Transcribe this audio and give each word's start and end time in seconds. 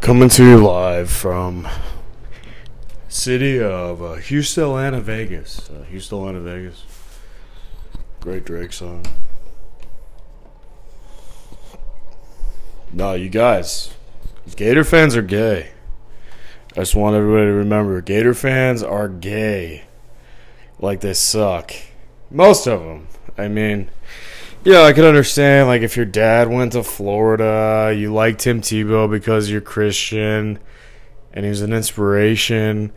Coming 0.00 0.30
to 0.30 0.44
you 0.44 0.56
live 0.56 1.10
from 1.10 1.68
city 3.08 3.60
of 3.60 4.02
uh, 4.02 4.14
Houston, 4.14 4.64
Atlanta, 4.64 4.98
Vegas. 4.98 5.68
Uh, 5.68 5.84
Houston, 5.90 6.18
Atlanta, 6.18 6.40
Vegas. 6.40 6.84
Great 8.20 8.46
Drake 8.46 8.72
song. 8.72 9.04
No, 12.90 13.12
you 13.12 13.28
guys, 13.28 13.94
Gator 14.56 14.84
fans 14.84 15.14
are 15.16 15.22
gay. 15.22 15.72
I 16.72 16.80
just 16.80 16.94
want 16.94 17.14
everybody 17.14 17.46
to 17.46 17.52
remember, 17.52 18.00
Gator 18.00 18.34
fans 18.34 18.82
are 18.82 19.06
gay. 19.06 19.84
Like 20.78 21.02
they 21.02 21.12
suck. 21.12 21.72
Most 22.30 22.66
of 22.66 22.80
them. 22.80 23.06
I 23.36 23.48
mean, 23.48 23.90
yeah, 24.64 24.82
I 24.82 24.92
can 24.92 25.04
understand. 25.04 25.68
Like, 25.68 25.82
if 25.82 25.96
your 25.96 26.06
dad 26.06 26.48
went 26.48 26.72
to 26.72 26.82
Florida, 26.82 27.94
you 27.96 28.12
like 28.12 28.38
Tim 28.38 28.60
Tebow 28.60 29.10
because 29.10 29.50
you're 29.50 29.60
Christian, 29.60 30.58
and 31.32 31.44
he's 31.44 31.62
an 31.62 31.72
inspiration. 31.72 32.92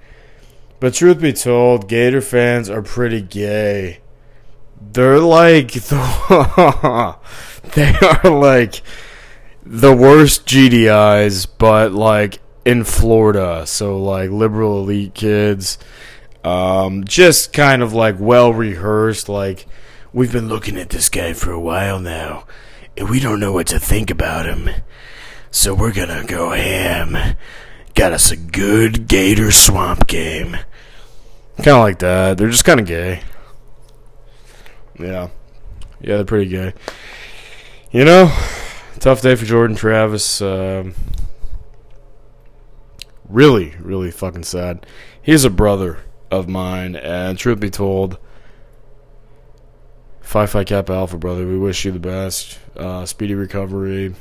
But 0.80 0.94
truth 0.94 1.22
be 1.22 1.32
told, 1.32 1.88
Gator 1.88 2.22
fans 2.22 2.70
are 2.70 2.82
pretty 2.82 3.22
gay. 3.22 4.00
They're 4.92 5.20
like 5.20 5.72
the, 5.72 7.18
they 7.76 7.96
are 8.02 8.30
like 8.30 8.82
the 9.66 9.96
worst 9.96 10.46
GDIs, 10.46 11.48
but 11.58 11.94
like 11.94 12.40
in 12.66 12.84
Florida. 12.84 13.66
So 13.66 13.98
like 13.98 14.30
liberal 14.30 14.80
elite 14.80 15.14
kids, 15.14 15.78
um, 16.44 17.06
just 17.06 17.54
kind 17.54 17.82
of 17.82 17.94
like 17.94 18.18
well 18.20 18.54
rehearsed, 18.54 19.30
like 19.30 19.66
We've 20.16 20.32
been 20.32 20.48
looking 20.48 20.78
at 20.78 20.92
this 20.92 21.10
guy 21.10 21.34
for 21.34 21.52
a 21.52 21.60
while 21.60 22.00
now, 22.00 22.46
and 22.96 23.10
we 23.10 23.20
don't 23.20 23.40
know 23.40 23.52
what 23.52 23.66
to 23.68 23.80
think 23.80 24.12
about 24.12 24.46
him. 24.46 24.70
So 25.50 25.74
we're 25.74 25.92
gonna 25.92 26.24
go 26.24 26.52
ham. 26.52 27.36
Got 27.96 28.14
us 28.14 28.30
a 28.30 28.38
good 28.38 29.08
Gator 29.08 29.52
Swamp 29.52 30.06
game. 30.06 30.58
Kind 31.58 31.68
of 31.68 31.80
like 31.80 31.98
that. 32.00 32.38
They're 32.38 32.52
just 32.52 32.64
kind 32.64 32.80
of 32.80 32.86
gay. 32.86 33.22
Yeah. 35.00 35.30
Yeah, 36.00 36.18
they're 36.18 36.26
pretty 36.26 36.52
gay. 36.52 36.74
You 37.92 38.06
know, 38.06 38.32
tough 39.00 39.22
day 39.22 39.34
for 39.36 39.46
Jordan 39.46 39.76
Travis. 39.76 40.44
Um, 40.44 40.94
really, 43.28 43.74
really 43.80 44.12
fucking 44.12 44.44
sad. 44.44 44.86
He's 45.20 45.44
a 45.44 45.50
brother 45.50 46.04
of 46.30 46.48
mine, 46.48 46.96
and 46.96 47.36
truth 47.36 47.60
be 47.60 47.72
told, 47.72 48.20
Phi 50.34 50.48
Phi 50.48 50.64
Kappa 50.64 50.94
Alpha, 50.94 51.16
brother. 51.16 51.46
We 51.46 51.60
wish 51.60 51.86
you 51.86 51.92
the 51.92 52.00
best. 52.00 52.58
Uh, 52.76 53.06
speedy 53.06 53.36
recovery. 53.36 54.16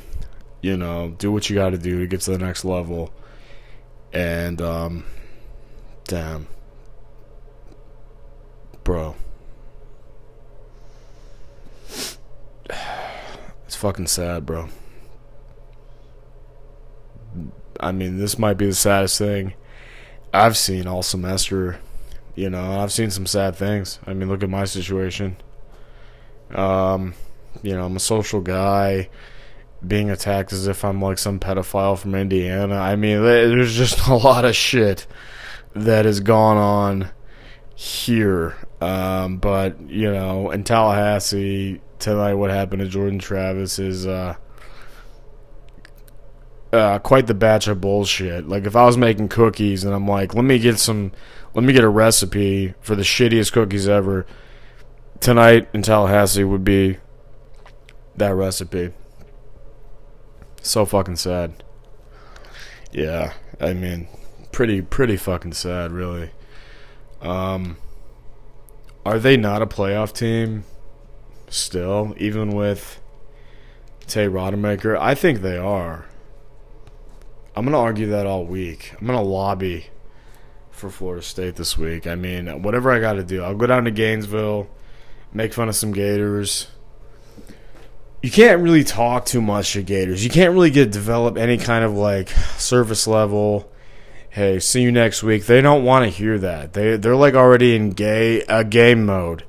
You 0.61 0.77
know, 0.77 1.15
do 1.17 1.31
what 1.31 1.49
you 1.49 1.55
got 1.55 1.71
to 1.71 1.77
do 1.79 2.01
to 2.01 2.05
get 2.05 2.21
to 2.21 2.29
the 2.29 2.37
next 2.37 2.63
level. 2.63 3.11
And, 4.13 4.61
um, 4.61 5.05
damn. 6.03 6.45
Bro. 8.83 9.15
It's 13.65 13.75
fucking 13.75 14.05
sad, 14.05 14.45
bro. 14.45 14.69
I 17.79 17.91
mean, 17.91 18.19
this 18.19 18.37
might 18.37 18.59
be 18.59 18.67
the 18.67 18.75
saddest 18.75 19.17
thing 19.17 19.55
I've 20.31 20.57
seen 20.57 20.85
all 20.85 21.01
semester. 21.01 21.79
You 22.35 22.51
know, 22.51 22.81
I've 22.81 22.91
seen 22.91 23.09
some 23.09 23.25
sad 23.25 23.55
things. 23.55 23.97
I 24.05 24.13
mean, 24.13 24.29
look 24.29 24.43
at 24.43 24.49
my 24.51 24.65
situation. 24.65 25.37
Um, 26.51 27.13
you 27.61 27.75
know, 27.75 27.85
I'm 27.85 27.95
a 27.95 28.01
social 28.01 28.41
guy. 28.41 29.09
Being 29.85 30.09
attacked 30.09 30.53
as 30.53 30.67
if 30.67 30.85
I'm 30.85 31.01
like 31.01 31.17
some 31.17 31.39
pedophile 31.39 31.97
from 31.97 32.15
Indiana. 32.15 32.75
I 32.75 32.95
mean, 32.95 33.21
there's 33.21 33.75
just 33.75 34.07
a 34.07 34.15
lot 34.15 34.45
of 34.45 34.55
shit 34.55 35.05
that 35.75 36.05
has 36.05 36.19
gone 36.19 36.57
on 36.57 37.09
here. 37.75 38.55
Um, 38.81 39.37
but 39.37 39.79
you 39.89 40.11
know, 40.11 40.51
in 40.51 40.63
Tallahassee 40.63 41.81
tonight, 41.99 42.35
what 42.35 42.49
happened 42.49 42.81
to 42.81 42.87
Jordan 42.87 43.19
Travis 43.19 43.79
is 43.79 44.07
uh, 44.07 44.35
uh, 46.71 46.99
quite 46.99 47.27
the 47.27 47.33
batch 47.33 47.67
of 47.67 47.81
bullshit. 47.81 48.47
Like 48.47 48.65
if 48.65 48.75
I 48.75 48.85
was 48.85 48.97
making 48.97 49.29
cookies 49.29 49.83
and 49.83 49.93
I'm 49.93 50.07
like, 50.07 50.33
let 50.33 50.45
me 50.45 50.59
get 50.59 50.79
some, 50.79 51.11
let 51.53 51.63
me 51.63 51.73
get 51.73 51.83
a 51.83 51.89
recipe 51.89 52.73
for 52.81 52.95
the 52.95 53.03
shittiest 53.03 53.51
cookies 53.51 53.87
ever 53.87 54.25
tonight 55.23 55.69
in 55.73 55.81
Tallahassee 55.81 56.43
would 56.43 56.65
be 56.65 56.97
that 58.17 58.35
recipe. 58.35 58.91
So 60.61 60.85
fucking 60.85 61.15
sad. 61.15 61.63
Yeah, 62.91 63.33
I 63.59 63.73
mean, 63.73 64.09
pretty 64.51 64.81
pretty 64.81 65.15
fucking 65.15 65.53
sad, 65.53 65.93
really. 65.93 66.31
Um, 67.21 67.77
are 69.05 69.17
they 69.17 69.37
not 69.37 69.61
a 69.61 69.65
playoff 69.65 70.13
team 70.13 70.65
still, 71.47 72.13
even 72.17 72.49
with 72.49 73.01
Tate 74.05 74.29
Rodemaker? 74.29 74.97
I 74.99 75.15
think 75.15 75.39
they 75.39 75.57
are. 75.57 76.05
I'm 77.55 77.63
gonna 77.63 77.79
argue 77.79 78.07
that 78.09 78.25
all 78.25 78.45
week. 78.45 78.93
I'm 78.99 79.07
gonna 79.07 79.21
lobby 79.21 79.87
for 80.69 80.89
Florida 80.89 81.21
State 81.21 81.55
this 81.55 81.77
week. 81.77 82.07
I 82.07 82.15
mean, 82.15 82.61
whatever 82.61 82.91
I 82.91 82.99
got 82.99 83.13
to 83.13 83.23
do, 83.23 83.41
I'll 83.41 83.55
go 83.55 83.67
down 83.67 83.85
to 83.85 83.91
Gainesville 83.91 84.67
make 85.33 85.53
fun 85.53 85.69
of 85.69 85.75
some 85.75 85.91
Gators. 85.91 86.67
You 88.21 88.31
can't 88.31 88.61
really 88.61 88.83
talk 88.83 89.25
too 89.25 89.41
much 89.41 89.73
to 89.73 89.83
Gators. 89.83 90.23
You 90.23 90.29
can't 90.29 90.53
really 90.53 90.69
get 90.69 90.91
develop 90.91 91.37
any 91.37 91.57
kind 91.57 91.83
of 91.83 91.93
like 91.93 92.29
service 92.57 93.05
level. 93.07 93.69
Hey, 94.29 94.59
see 94.59 94.81
you 94.81 94.91
next 94.91 95.23
week. 95.23 95.45
They 95.45 95.61
don't 95.61 95.83
want 95.83 96.05
to 96.05 96.09
hear 96.09 96.39
that. 96.39 96.73
They 96.73 96.95
they're 96.95 97.15
like 97.15 97.33
already 97.33 97.75
in 97.75 97.91
gay 97.91 98.41
a 98.43 98.63
game 98.63 99.05
mode. 99.05 99.43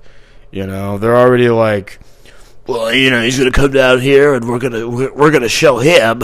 You 0.50 0.66
know, 0.66 0.98
they're 0.98 1.16
already 1.16 1.48
like, 1.50 2.00
well, 2.66 2.92
you 2.92 3.10
know, 3.10 3.22
he's 3.22 3.38
gonna 3.38 3.52
come 3.52 3.70
down 3.70 4.00
here 4.00 4.34
and 4.34 4.48
we're 4.48 4.58
gonna 4.58 4.88
we're 4.88 5.30
gonna 5.30 5.48
show 5.48 5.78
him 5.78 6.22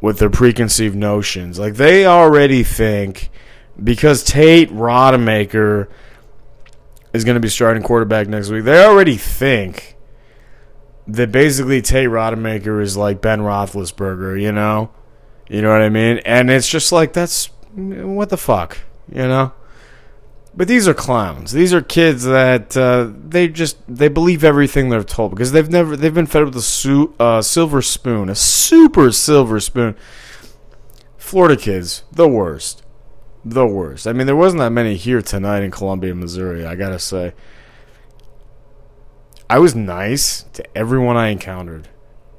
with 0.00 0.18
their 0.18 0.30
preconceived 0.30 0.96
notions. 0.96 1.58
Like 1.58 1.74
they 1.74 2.06
already 2.06 2.62
think 2.62 3.30
because 3.82 4.22
Tate 4.22 4.70
Rodemaker 4.70 5.88
is 7.12 7.24
going 7.24 7.34
to 7.34 7.40
be 7.40 7.48
starting 7.48 7.82
quarterback 7.82 8.28
next 8.28 8.50
week. 8.50 8.64
They 8.64 8.84
already 8.84 9.16
think 9.16 9.96
that 11.06 11.32
basically 11.32 11.82
Tate 11.82 12.08
Rodemaker 12.08 12.80
is 12.80 12.96
like 12.96 13.20
Ben 13.20 13.40
Roethlisberger, 13.40 14.40
you 14.40 14.52
know, 14.52 14.90
you 15.48 15.62
know 15.62 15.70
what 15.70 15.82
I 15.82 15.88
mean? 15.88 16.18
And 16.18 16.50
it's 16.50 16.68
just 16.68 16.92
like 16.92 17.12
that's 17.12 17.46
what 17.74 18.28
the 18.28 18.36
fuck, 18.36 18.78
you 19.10 19.26
know. 19.26 19.52
But 20.54 20.66
these 20.66 20.88
are 20.88 20.94
clowns. 20.94 21.52
These 21.52 21.72
are 21.72 21.80
kids 21.80 22.24
that 22.24 22.76
uh, 22.76 23.10
they 23.28 23.48
just 23.48 23.76
they 23.88 24.08
believe 24.08 24.42
everything 24.42 24.88
they're 24.88 25.04
told 25.04 25.30
because 25.30 25.52
they've 25.52 25.68
never 25.68 25.96
they've 25.96 26.14
been 26.14 26.26
fed 26.26 26.44
with 26.44 26.56
a 26.56 26.62
su- 26.62 27.14
uh, 27.20 27.40
silver 27.40 27.82
spoon, 27.82 28.28
a 28.28 28.34
super 28.34 29.12
silver 29.12 29.60
spoon. 29.60 29.96
Florida 31.16 31.56
kids, 31.56 32.02
the 32.10 32.26
worst 32.26 32.82
the 33.44 33.66
worst. 33.66 34.06
I 34.06 34.12
mean, 34.12 34.26
there 34.26 34.36
wasn't 34.36 34.60
that 34.60 34.70
many 34.70 34.96
here 34.96 35.22
tonight 35.22 35.62
in 35.62 35.70
Columbia, 35.70 36.14
Missouri. 36.14 36.66
I 36.66 36.74
gotta 36.74 36.98
say, 36.98 37.32
I 39.48 39.58
was 39.58 39.74
nice 39.74 40.44
to 40.52 40.76
everyone 40.76 41.16
I 41.16 41.28
encountered, 41.28 41.88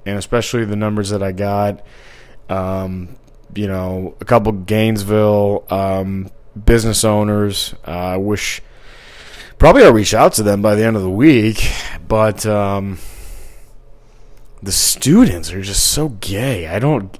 and 0.05 0.17
especially 0.17 0.65
the 0.65 0.75
numbers 0.75 1.09
that 1.09 1.23
I 1.23 1.31
got. 1.31 1.85
Um, 2.49 3.17
you 3.53 3.67
know, 3.67 4.15
a 4.21 4.25
couple 4.25 4.51
Gainesville 4.51 5.65
um, 5.69 6.29
business 6.65 7.03
owners. 7.03 7.73
Uh, 7.85 7.91
I 7.91 8.17
wish 8.17 8.61
probably 9.57 9.83
I'll 9.83 9.93
reach 9.93 10.13
out 10.13 10.33
to 10.33 10.43
them 10.43 10.61
by 10.61 10.75
the 10.75 10.83
end 10.83 10.95
of 10.95 11.01
the 11.01 11.09
week, 11.09 11.69
but 12.07 12.45
um, 12.45 12.97
the 14.61 14.71
students 14.71 15.51
are 15.51 15.61
just 15.61 15.89
so 15.91 16.09
gay. 16.09 16.67
I 16.67 16.79
don't. 16.79 17.17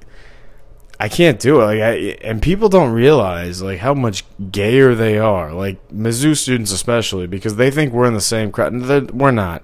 I 1.02 1.10
can't 1.10 1.40
do 1.40 1.62
it. 1.62 1.66
Like, 1.66 1.82
I, 1.82 1.94
and 2.22 2.44
people 2.44 2.70
don't 2.70 2.92
realize 2.92 3.60
like 3.60 3.80
how 3.80 3.96
much 3.96 4.24
gayer 4.52 4.94
they 4.94 5.18
are. 5.18 5.52
Like 5.52 5.80
Mizzou 5.90 6.38
students, 6.38 6.72
especially, 6.72 7.26
because 7.26 7.56
they 7.56 7.72
think 7.72 7.92
we're 7.92 8.06
in 8.06 8.14
the 8.14 8.22
same 8.22 8.52
crowd. 8.52 9.10
We're 9.10 9.32
not. 9.32 9.64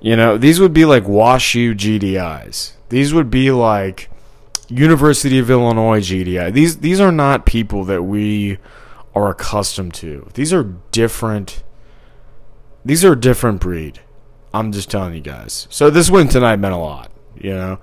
You 0.00 0.16
know, 0.16 0.36
these 0.36 0.58
would 0.58 0.72
be 0.72 0.84
like 0.84 1.04
WashU 1.04 1.76
GDIs. 1.76 2.72
These 2.88 3.14
would 3.14 3.30
be 3.30 3.52
like 3.52 4.10
University 4.68 5.38
of 5.38 5.52
Illinois 5.52 6.00
GDI. 6.00 6.52
These 6.52 6.78
these 6.78 6.98
are 6.98 7.12
not 7.12 7.46
people 7.46 7.84
that 7.84 8.02
we 8.02 8.58
are 9.14 9.30
accustomed 9.30 9.94
to. 9.94 10.28
These 10.34 10.52
are 10.52 10.64
different. 10.90 11.62
These 12.84 13.04
are 13.04 13.12
a 13.12 13.20
different 13.20 13.60
breed. 13.60 14.00
I'm 14.52 14.72
just 14.72 14.90
telling 14.90 15.14
you 15.14 15.20
guys. 15.20 15.68
So 15.70 15.90
this 15.90 16.10
win 16.10 16.26
tonight 16.26 16.56
meant 16.56 16.74
a 16.74 16.78
lot. 16.78 17.12
You 17.40 17.52
know 17.52 17.78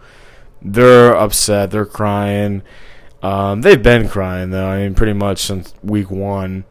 they're 0.62 1.16
upset. 1.16 1.72
They're 1.72 1.86
crying. 1.86 2.62
Um, 3.22 3.62
they've 3.62 3.82
been 3.82 4.08
crying 4.10 4.52
though. 4.52 4.68
I 4.68 4.84
mean, 4.84 4.96
pretty 4.96 5.14
much 5.14 5.40
since 5.40 5.74
week 5.84 6.12
one, 6.12 6.66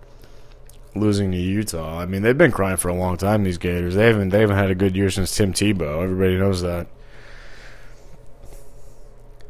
losing 0.94 1.30
to 1.32 1.36
Utah. 1.36 1.98
I 2.00 2.06
mean, 2.06 2.22
they've 2.22 2.38
been 2.38 2.52
crying 2.52 2.76
for 2.76 2.88
a 2.88 2.94
long 2.94 3.16
time. 3.16 3.42
These 3.44 3.58
Gators. 3.58 3.94
They 3.94 4.06
haven't. 4.06 4.28
They 4.30 4.40
haven't 4.40 4.56
had 4.56 4.70
a 4.70 4.74
good 4.74 4.96
year 4.96 5.10
since 5.10 5.34
Tim 5.36 5.52
Tebow. 5.52 6.02
Everybody 6.02 6.36
knows 6.36 6.62
that. 6.62 6.86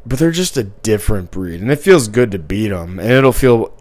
but 0.05 0.19
they're 0.19 0.31
just 0.31 0.57
a 0.57 0.63
different 0.65 1.31
breed, 1.31 1.61
and 1.61 1.71
it 1.71 1.81
feels 1.81 2.07
good 2.09 2.31
to 2.31 2.39
beat 2.39 2.69
them, 2.69 2.99
and 2.99 3.11
it'll 3.11 3.33
feel 3.33 3.73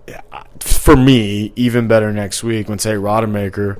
for 0.59 0.95
me 0.95 1.53
even 1.55 1.87
better 1.87 2.11
next 2.11 2.43
week 2.43 2.67
when 2.67 2.77
Tate 2.77 2.97
Rodemaker 2.99 3.79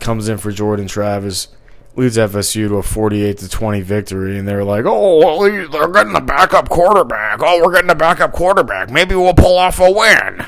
comes 0.00 0.28
in 0.28 0.38
for 0.38 0.52
Jordan 0.52 0.86
Travis, 0.86 1.48
leads 1.96 2.16
FSU 2.16 2.68
to 2.68 2.76
a 2.76 2.82
forty-eight 2.82 3.38
to 3.38 3.48
twenty 3.48 3.80
victory, 3.80 4.38
and 4.38 4.46
they're 4.46 4.64
like, 4.64 4.84
"Oh, 4.86 5.18
well, 5.18 5.40
they're 5.40 5.88
getting 5.88 6.16
a 6.16 6.20
backup 6.20 6.68
quarterback. 6.68 7.40
Oh, 7.42 7.62
we're 7.64 7.72
getting 7.72 7.90
a 7.90 7.94
backup 7.94 8.32
quarterback. 8.32 8.90
Maybe 8.90 9.14
we'll 9.14 9.34
pull 9.34 9.56
off 9.58 9.80
a 9.80 9.90
win." 9.90 10.46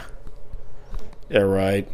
Yeah, 1.29 1.41
right. 1.41 1.89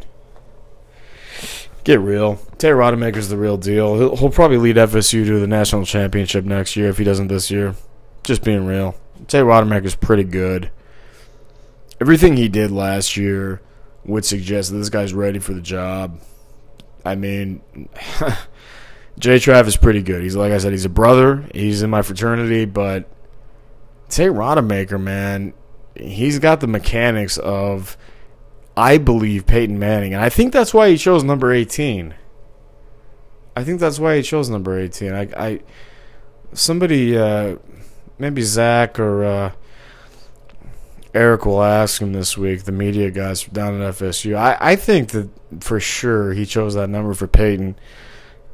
Get 1.84 2.00
real. 2.00 2.36
Tate 2.58 2.74
Rodemaker's 2.74 3.28
the 3.28 3.36
real 3.36 3.56
deal. 3.56 3.96
He'll, 3.96 4.16
he'll 4.16 4.30
probably 4.30 4.58
lead 4.58 4.76
FSU 4.76 5.26
to 5.26 5.40
the 5.40 5.46
national 5.48 5.84
championship 5.84 6.44
next 6.44 6.76
year 6.76 6.88
if 6.88 6.98
he 6.98 7.04
doesn't 7.04 7.26
this 7.28 7.50
year. 7.50 7.74
Just 8.22 8.44
being 8.44 8.66
real. 8.66 8.94
Tate 9.26 9.44
Rodemaker's 9.44 9.96
pretty 9.96 10.22
good. 10.24 10.70
Everything 12.00 12.36
he 12.36 12.48
did 12.48 12.70
last 12.70 13.16
year 13.16 13.62
would 14.04 14.24
suggest 14.24 14.70
that 14.70 14.78
this 14.78 14.90
guy's 14.90 15.12
ready 15.12 15.38
for 15.38 15.54
the 15.54 15.60
job. 15.60 16.20
I 17.04 17.16
mean, 17.16 17.62
Jay 19.18 19.36
Trav 19.36 19.66
is 19.66 19.76
pretty 19.76 20.02
good. 20.02 20.22
He's 20.22 20.36
like 20.36 20.52
I 20.52 20.58
said, 20.58 20.72
he's 20.72 20.84
a 20.84 20.90
brother. 20.90 21.48
He's 21.54 21.82
in 21.82 21.90
my 21.90 22.02
fraternity, 22.02 22.64
but 22.64 23.08
Tate 24.08 24.30
Rodemaker, 24.30 25.00
man, 25.00 25.54
he's 25.94 26.38
got 26.38 26.60
the 26.60 26.66
mechanics 26.66 27.38
of 27.38 27.96
I 28.76 28.98
believe 28.98 29.46
Peyton 29.46 29.78
Manning, 29.78 30.14
and 30.14 30.22
I 30.22 30.28
think 30.28 30.52
that's 30.52 30.72
why 30.72 30.90
he 30.90 30.96
chose 30.96 31.22
number 31.22 31.52
eighteen. 31.52 32.14
I 33.54 33.64
think 33.64 33.80
that's 33.80 33.98
why 33.98 34.16
he 34.16 34.22
chose 34.22 34.48
number 34.48 34.78
eighteen. 34.78 35.12
I, 35.12 35.28
I 35.36 35.60
somebody, 36.54 37.16
uh, 37.16 37.56
maybe 38.18 38.42
Zach 38.42 38.98
or 38.98 39.24
uh, 39.24 39.52
Eric 41.14 41.44
will 41.44 41.62
ask 41.62 42.00
him 42.00 42.12
this 42.12 42.38
week. 42.38 42.64
The 42.64 42.72
media 42.72 43.10
guys 43.10 43.44
down 43.44 43.80
at 43.80 43.94
FSU. 43.94 44.36
I, 44.36 44.56
I 44.58 44.76
think 44.76 45.10
that 45.10 45.28
for 45.60 45.78
sure 45.78 46.32
he 46.32 46.46
chose 46.46 46.74
that 46.74 46.88
number 46.88 47.12
for 47.12 47.26
Peyton, 47.26 47.76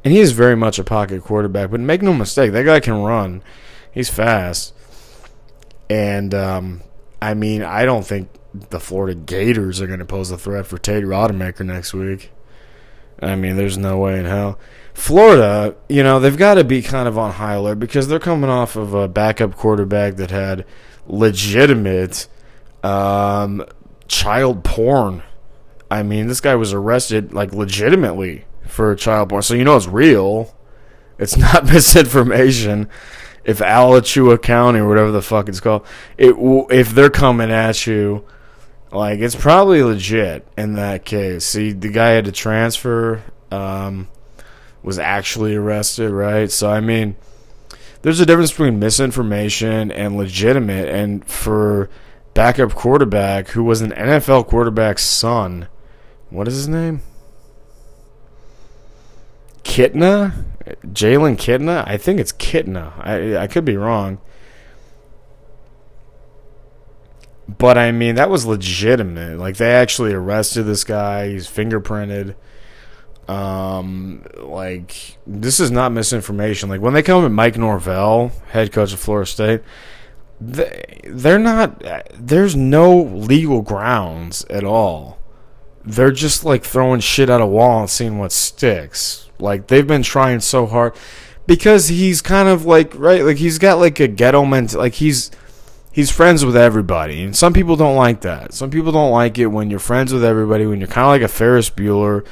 and 0.05 0.13
he 0.13 0.21
is 0.21 0.33
very 0.33 0.57
much 0.57 0.79
a 0.79 0.85
pocket 0.85 1.23
quarterback. 1.23 1.71
But 1.71 1.81
make 1.81 2.03
no 2.03 2.15
mistake, 2.15 2.53
that 2.53 2.65
guy 2.65 2.81
can 2.81 3.03
run. 3.03 3.43
He's 3.93 4.11
fast, 4.11 4.75
and 5.91 6.35
um, 6.35 6.83
I 7.21 7.35
mean, 7.35 7.63
I 7.63 7.85
don't 7.85 8.07
think 8.07 8.29
the 8.71 8.81
Florida 8.81 9.15
Gators 9.15 9.81
are 9.81 9.87
going 9.87 9.99
to 9.99 10.05
pose 10.05 10.31
a 10.31 10.39
threat 10.39 10.67
for 10.67 10.79
Tate 10.79 11.05
Rodemaker 11.05 11.65
next 11.65 11.95
week. 11.95 12.31
I 13.21 13.35
mean, 13.35 13.57
there's 13.57 13.77
no 13.77 13.99
way 13.99 14.19
in 14.19 14.27
hell. 14.27 14.59
Florida, 14.95 15.77
you 15.89 16.03
know, 16.03 16.21
they've 16.21 16.37
got 16.37 16.55
to 16.55 16.65
be 16.65 16.83
kind 16.83 17.09
of 17.09 17.19
on 17.19 17.33
high 17.33 17.55
alert 17.55 17.77
because 17.77 18.09
they're 18.09 18.19
coming 18.19 18.51
off 18.51 18.77
of 18.77 18.95
a 18.95 19.09
backup 19.09 19.57
quarterback 19.57 20.17
that 20.17 20.31
had 20.31 20.65
legitimate 21.07 22.29
um, 22.83 23.65
child 24.07 24.65
porn. 24.65 25.23
I 25.91 26.03
mean, 26.03 26.27
this 26.27 26.41
guy 26.41 26.55
was 26.55 26.73
arrested 26.73 27.33
like 27.33 27.53
legitimately 27.53 28.45
for 28.69 28.93
a 28.93 28.97
child 28.97 29.29
porn, 29.31 29.43
so 29.43 29.55
you 29.55 29.65
know 29.65 29.77
it's 29.77 29.87
real. 29.87 30.55
It's 31.19 31.37
not 31.37 31.65
misinformation 31.65 32.89
if 33.45 33.63
Alachua 33.63 34.37
County 34.37 34.81
or 34.81 34.87
whatever 34.87 35.11
the 35.11 35.23
fuck 35.23 35.49
it's 35.49 35.61
called, 35.61 35.87
it 36.19 36.35
if 36.71 36.91
they're 36.91 37.09
coming 37.09 37.51
at 37.51 37.87
you 37.87 38.27
like 38.93 39.21
it's 39.21 39.35
probably 39.35 39.83
legit 39.83 40.47
in 40.57 40.75
that 40.75 41.05
case. 41.05 41.45
See, 41.45 41.73
the 41.73 41.89
guy 41.89 42.11
had 42.11 42.27
to 42.27 42.33
transfer, 42.33 43.23
um, 43.51 44.09
was 44.83 44.99
actually 44.99 45.55
arrested, 45.55 46.11
right? 46.11 46.51
So 46.51 46.71
I 46.71 46.81
mean, 46.81 47.17
there's 48.03 48.21
a 48.21 48.27
difference 48.27 48.51
between 48.51 48.79
misinformation 48.79 49.91
and 49.93 50.17
legitimate. 50.17 50.89
And 50.89 51.25
for 51.27 51.91
backup 52.35 52.75
quarterback 52.75 53.49
who 53.49 53.65
was 53.65 53.81
an 53.81 53.93
NFL 53.93 54.47
quarterback's 54.47 55.05
son, 55.05 55.69
what 56.31 56.49
is 56.49 56.55
his 56.55 56.69
name? 56.69 57.01
Kitna, 59.69 60.33
Jalen 60.87 61.37
Kitna. 61.37 61.87
I 61.87 61.99
think 61.99 62.19
it's 62.19 62.33
Kitna. 62.33 62.93
I 62.99 63.37
I 63.37 63.47
could 63.47 63.67
be 63.67 63.77
wrong. 63.77 64.19
But 67.47 67.77
I 67.77 67.93
mean, 67.93 68.15
that 68.15 68.31
was 68.31 68.47
legitimate. 68.47 69.39
Like 69.39 69.59
they 69.59 69.73
actually 69.73 70.13
arrested 70.15 70.65
this 70.65 70.85
guy. 70.85 71.29
He's 71.29 71.47
fingerprinted. 71.47 72.35
Um, 73.29 74.25
like 74.39 75.19
this 75.27 75.61
is 75.61 75.71
not 75.71 75.93
misinformation. 75.93 76.71
Like 76.71 76.81
when 76.81 76.95
they 76.95 77.03
come 77.03 77.25
at 77.27 77.31
Mike 77.31 77.59
Norvell, 77.59 78.33
head 78.49 78.73
coach 78.73 78.95
of 78.95 79.01
Florida 79.01 79.27
State, 79.27 79.61
they, 80.41 81.03
they're 81.05 81.39
not. 81.39 81.83
There's 82.15 82.57
no 82.57 83.03
legal 83.03 83.61
grounds 83.61 84.45
at 84.47 84.65
all. 84.65 85.19
They're 85.89 86.13
just 86.13 86.45
like 86.45 86.65
throwing 86.65 87.01
shit 87.01 87.31
at 87.31 87.41
a 87.41 87.47
wall 87.47 87.81
and 87.81 87.91
seeing 87.91 88.19
what 88.19 88.31
sticks. 88.31 89.29
Like 89.39 89.69
they've 89.69 89.87
been 89.87 90.03
trying 90.03 90.41
so 90.41 90.67
hard 90.67 90.95
because 91.47 91.89
he's 91.89 92.21
kind 92.21 92.49
of 92.49 92.67
like 92.67 92.93
right. 92.95 93.25
Like 93.25 93.39
he's 93.39 93.59
got 93.59 93.79
like 93.79 93.99
a 93.99 94.07
ghetto 94.07 94.45
mentality. 94.45 94.77
Like 94.77 94.95
he's 94.95 95.31
he's 95.91 96.11
friends 96.11 96.45
with 96.45 96.57
everybody. 96.57 97.23
And 97.23 97.35
some 97.35 97.55
people 97.55 97.77
don't 97.77 97.97
like 97.97 98.21
that. 98.21 98.53
Some 98.53 98.71
people 98.71 98.93
don't 98.93 99.13
like 99.13 99.39
it 99.39 99.47
when 99.47 99.71
you're 99.71 99.79
friends 99.79 100.13
with 100.13 100.25
everybody, 100.25 100.67
when 100.67 100.79
you're 100.79 100.89
kind 100.89 101.07
of 101.07 101.11
like 101.11 101.23
a 101.23 101.29
Ferris 101.29 101.71
Bueller, 101.71 102.27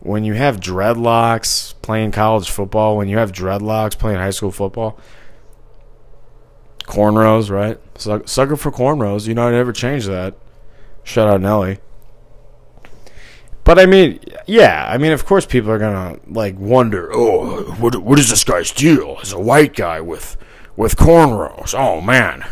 when 0.00 0.24
you 0.24 0.34
have 0.34 0.58
dreadlocks 0.58 1.74
playing 1.82 2.10
college 2.10 2.50
football, 2.50 2.96
when 2.96 3.08
you 3.08 3.18
have 3.18 3.30
dreadlocks 3.30 3.96
playing 3.96 4.18
high 4.18 4.30
school 4.30 4.50
football. 4.50 4.98
Cornrows, 6.84 7.50
right? 7.50 7.78
Sucker 8.28 8.56
for 8.56 8.70
cornrows. 8.72 9.26
You 9.26 9.34
know, 9.34 9.48
I 9.48 9.52
never 9.52 9.72
changed 9.72 10.08
that. 10.08 10.34
Shout 11.04 11.28
out 11.28 11.40
Nelly. 11.40 11.78
But 13.66 13.80
I 13.80 13.86
mean, 13.86 14.20
yeah, 14.46 14.86
I 14.88 14.96
mean, 14.96 15.10
of 15.10 15.26
course, 15.26 15.44
people 15.44 15.72
are 15.72 15.78
gonna 15.78 16.20
like 16.28 16.56
wonder, 16.56 17.10
oh, 17.12 17.64
what 17.80 17.96
what 17.96 18.16
is 18.20 18.30
this 18.30 18.44
guy's 18.44 18.70
deal? 18.70 19.16
He's 19.16 19.32
a 19.32 19.40
white 19.40 19.74
guy 19.74 20.00
with 20.00 20.36
with 20.76 20.96
cornrows, 20.96 21.74
oh 21.76 22.00
man, 22.00 22.46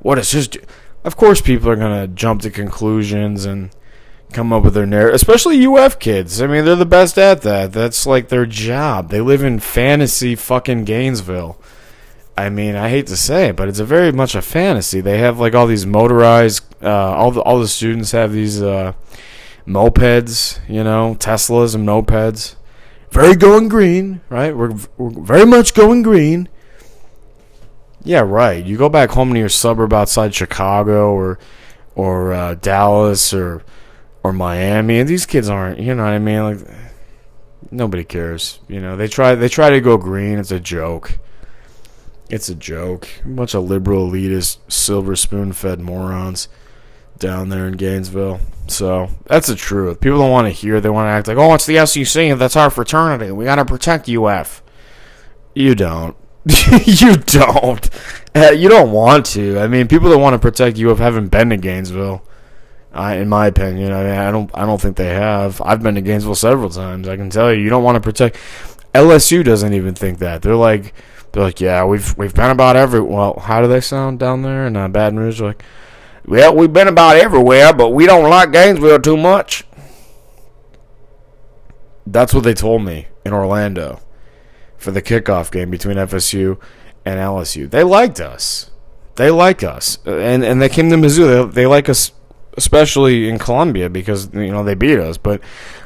what 0.00 0.18
is 0.18 0.32
his? 0.32 0.48
Do? 0.48 0.60
Of 1.02 1.16
course, 1.16 1.40
people 1.40 1.70
are 1.70 1.76
gonna 1.76 2.06
jump 2.08 2.42
to 2.42 2.50
conclusions 2.50 3.46
and 3.46 3.70
come 4.34 4.52
up 4.52 4.62
with 4.62 4.74
their 4.74 4.84
narrative, 4.84 5.14
especially 5.14 5.66
UF 5.66 5.98
kids. 5.98 6.42
I 6.42 6.46
mean, 6.46 6.66
they're 6.66 6.76
the 6.76 6.84
best 6.84 7.16
at 7.16 7.40
that. 7.40 7.72
That's 7.72 8.04
like 8.04 8.28
their 8.28 8.44
job. 8.44 9.08
They 9.08 9.22
live 9.22 9.42
in 9.42 9.60
fantasy 9.60 10.36
fucking 10.36 10.84
Gainesville. 10.84 11.58
I 12.36 12.50
mean, 12.50 12.76
I 12.76 12.90
hate 12.90 13.06
to 13.06 13.16
say 13.16 13.48
it, 13.48 13.56
but 13.56 13.68
it's 13.68 13.78
a 13.78 13.84
very 13.86 14.12
much 14.12 14.34
a 14.34 14.42
fantasy. 14.42 15.00
They 15.00 15.18
have 15.20 15.40
like 15.40 15.54
all 15.54 15.66
these 15.66 15.86
motorized. 15.86 16.62
Uh, 16.82 17.14
all 17.14 17.30
the 17.30 17.40
all 17.40 17.60
the 17.60 17.66
students 17.66 18.12
have 18.12 18.32
these 18.32 18.60
uh, 18.60 18.92
mopeds. 19.66 20.58
You 20.68 20.84
know, 20.84 21.16
Teslas 21.18 21.74
and 21.74 21.86
mopeds. 21.86 22.56
Very 23.10 23.34
going 23.34 23.68
green, 23.68 24.20
right? 24.28 24.56
We're, 24.56 24.74
we're 24.96 25.10
very 25.10 25.46
much 25.46 25.74
going 25.74 26.02
green. 26.02 26.48
Yeah, 28.04 28.20
right. 28.20 28.64
You 28.64 28.76
go 28.76 28.88
back 28.88 29.10
home 29.10 29.32
to 29.32 29.38
your 29.38 29.48
suburb 29.48 29.92
outside 29.92 30.34
Chicago 30.34 31.12
or 31.12 31.38
or 31.94 32.32
uh, 32.32 32.54
Dallas 32.54 33.34
or 33.34 33.62
or 34.22 34.32
Miami, 34.32 35.00
and 35.00 35.08
these 35.08 35.26
kids 35.26 35.48
aren't. 35.48 35.80
You 35.80 35.94
know 35.94 36.04
what 36.04 36.12
I 36.12 36.18
mean? 36.18 36.42
Like 36.42 36.76
nobody 37.70 38.04
cares. 38.04 38.60
You 38.68 38.80
know 38.80 38.96
they 38.96 39.08
try 39.08 39.34
they 39.34 39.48
try 39.48 39.70
to 39.70 39.80
go 39.80 39.96
green. 39.98 40.38
It's 40.38 40.52
a 40.52 40.60
joke. 40.60 41.18
It's 42.30 42.48
a 42.48 42.54
joke. 42.54 43.08
A 43.24 43.28
bunch 43.28 43.54
of 43.54 43.64
liberal 43.64 44.08
elitist, 44.08 44.58
silver 44.68 45.16
spoon 45.16 45.52
fed 45.52 45.80
morons 45.80 46.48
down 47.20 47.48
there 47.48 47.66
in 47.66 47.74
Gainesville. 47.74 48.40
So 48.66 49.10
that's 49.26 49.46
the 49.48 49.56
truth. 49.56 50.00
People 50.00 50.18
don't 50.18 50.30
want 50.30 50.46
to 50.46 50.52
hear. 50.52 50.80
They 50.80 50.90
want 50.90 51.06
to 51.06 51.10
act 51.10 51.28
like, 51.28 51.36
oh, 51.36 51.54
it's 51.54 51.66
the 51.66 51.84
SEC. 51.86 52.38
That's 52.38 52.56
our 52.56 52.70
fraternity. 52.70 53.30
We 53.32 53.44
got 53.44 53.56
to 53.56 53.64
protect 53.64 54.08
UF. 54.08 54.62
You 55.54 55.74
don't. 55.74 56.16
you 56.84 57.16
don't. 57.16 57.90
Uh, 58.34 58.50
you 58.50 58.68
don't 58.68 58.92
want 58.92 59.26
to. 59.26 59.58
I 59.58 59.68
mean, 59.68 59.88
people 59.88 60.08
that 60.10 60.18
want 60.18 60.34
to 60.34 60.38
protect 60.38 60.78
you 60.78 60.94
haven't 60.94 61.28
been 61.28 61.50
to 61.50 61.56
Gainesville. 61.56 62.24
Uh, 62.92 63.14
in 63.18 63.28
my 63.28 63.46
opinion, 63.46 63.92
I 63.92 64.02
mean, 64.02 64.18
I 64.18 64.30
don't. 64.32 64.50
I 64.54 64.66
don't 64.66 64.80
think 64.80 64.96
they 64.96 65.14
have. 65.14 65.60
I've 65.64 65.82
been 65.82 65.94
to 65.96 66.00
Gainesville 66.00 66.34
several 66.34 66.70
times. 66.70 67.06
I 67.08 67.16
can 67.16 67.30
tell 67.30 67.52
you, 67.52 67.62
you 67.62 67.70
don't 67.70 67.84
want 67.84 67.96
to 67.96 68.00
protect. 68.00 68.36
LSU 68.94 69.44
doesn't 69.44 69.74
even 69.74 69.94
think 69.94 70.18
that. 70.18 70.42
They're 70.42 70.56
like, 70.56 70.92
they're 71.30 71.44
like, 71.44 71.60
yeah, 71.60 71.84
we've 71.84 72.16
we've 72.16 72.34
been 72.34 72.50
about 72.50 72.74
every. 72.74 73.00
Well, 73.00 73.38
how 73.38 73.60
do 73.60 73.68
they 73.68 73.80
sound 73.80 74.18
down 74.18 74.42
there 74.42 74.66
in 74.66 74.76
uh, 74.76 74.88
Baton 74.88 75.18
Rouge? 75.18 75.40
Like, 75.40 75.62
well, 76.30 76.54
we've 76.54 76.72
been 76.72 76.86
about 76.86 77.16
everywhere, 77.16 77.72
but 77.72 77.88
we 77.88 78.06
don't 78.06 78.30
like 78.30 78.52
Gainesville 78.52 79.00
too 79.00 79.16
much. 79.16 79.64
That's 82.06 82.32
what 82.32 82.44
they 82.44 82.54
told 82.54 82.84
me 82.84 83.08
in 83.24 83.32
Orlando 83.32 84.00
for 84.76 84.92
the 84.92 85.02
kickoff 85.02 85.50
game 85.50 85.70
between 85.70 85.96
FSU 85.96 86.60
and 87.04 87.18
LSU. 87.18 87.68
They 87.68 87.82
liked 87.82 88.20
us. 88.20 88.70
They 89.16 89.30
like 89.30 89.64
us, 89.64 89.98
and 90.06 90.44
and 90.44 90.62
they 90.62 90.68
came 90.68 90.88
to 90.90 90.96
Mizzou. 90.96 91.50
They, 91.50 91.62
they 91.62 91.66
like 91.66 91.88
us, 91.88 92.12
especially 92.56 93.28
in 93.28 93.40
Columbia 93.40 93.90
because 93.90 94.32
you 94.32 94.52
know 94.52 94.62
they 94.62 94.76
beat 94.76 95.00
us. 95.00 95.18
But 95.18 95.42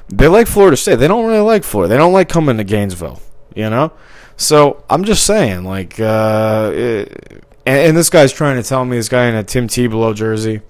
they 0.08 0.28
like 0.28 0.46
Florida 0.46 0.76
State. 0.76 0.96
They 0.96 1.08
don't 1.08 1.26
really 1.26 1.40
like 1.40 1.64
Florida. 1.64 1.88
They 1.88 1.96
don't 1.96 2.12
like 2.12 2.28
coming 2.28 2.58
to 2.58 2.64
Gainesville. 2.64 3.20
You 3.56 3.70
know. 3.70 3.92
So 4.36 4.84
I'm 4.90 5.04
just 5.04 5.24
saying, 5.24 5.64
like, 5.64 5.98
uh, 5.98 6.70
it, 6.74 7.44
And, 7.66 7.88
and 7.88 7.97
this 7.97 8.11
guy's 8.11 8.33
trying 8.33 8.62
to 8.62 8.68
tell 8.68 8.85
me, 8.85 8.97
this 8.97 9.09
guy 9.09 9.26
in 9.26 9.35
a 9.35 9.44
Tim 9.44 9.68
Tebow 9.68 10.14
jersey, 10.14 10.61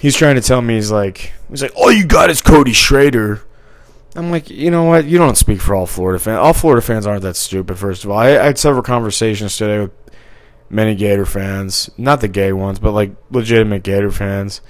he's 0.00 0.16
trying 0.16 0.36
to 0.36 0.42
tell 0.42 0.62
me, 0.62 0.74
he's 0.74 0.90
like, 0.90 1.32
he's 1.50 1.62
like, 1.62 1.76
all 1.76 1.92
you 1.92 2.06
got 2.06 2.30
is 2.30 2.42
Cody 2.42 2.72
Schrader. 2.72 3.42
I'm 4.14 4.30
like, 4.30 4.48
you 4.48 4.70
know 4.70 4.84
what? 4.84 5.04
You 5.04 5.18
don't 5.18 5.36
speak 5.36 5.60
for 5.60 5.74
all 5.74 5.86
Florida 5.86 6.18
fans. 6.18 6.38
All 6.38 6.54
Florida 6.54 6.80
fans 6.80 7.06
aren't 7.06 7.22
that 7.22 7.36
stupid. 7.36 7.78
First 7.78 8.04
of 8.04 8.10
all, 8.10 8.18
I, 8.18 8.28
I 8.28 8.44
had 8.46 8.58
several 8.58 8.82
conversations 8.82 9.56
today 9.56 9.80
with 9.80 9.92
many 10.70 10.94
Gator 10.94 11.26
fans, 11.26 11.90
not 11.96 12.20
the 12.20 12.28
gay 12.28 12.52
ones, 12.52 12.78
but 12.78 12.92
like 12.92 13.14
legitimate 13.30 13.82
Gator 13.82 14.10
fans, 14.10 14.62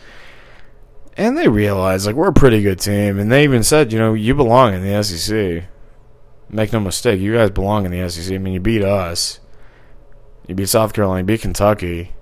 and 1.16 1.38
they 1.38 1.48
realize 1.48 2.06
like 2.06 2.16
we're 2.16 2.28
a 2.28 2.32
pretty 2.32 2.62
good 2.62 2.80
team. 2.80 3.18
And 3.18 3.30
they 3.30 3.44
even 3.44 3.62
said, 3.62 3.92
you 3.92 3.98
know, 3.98 4.14
you 4.14 4.34
belong 4.34 4.74
in 4.74 4.82
the 4.82 5.02
SEC. 5.02 5.64
Make 6.48 6.72
no 6.72 6.80
mistake, 6.80 7.20
you 7.20 7.34
guys 7.34 7.50
belong 7.50 7.86
in 7.86 7.92
the 7.92 8.08
SEC. 8.10 8.34
I 8.34 8.38
mean, 8.38 8.54
you 8.54 8.60
beat 8.60 8.82
us. 8.82 9.40
You 10.46 10.54
beat 10.54 10.68
South 10.68 10.92
Carolina. 10.92 11.20
You 11.20 11.24
beat 11.26 11.40
Kentucky. 11.40 12.12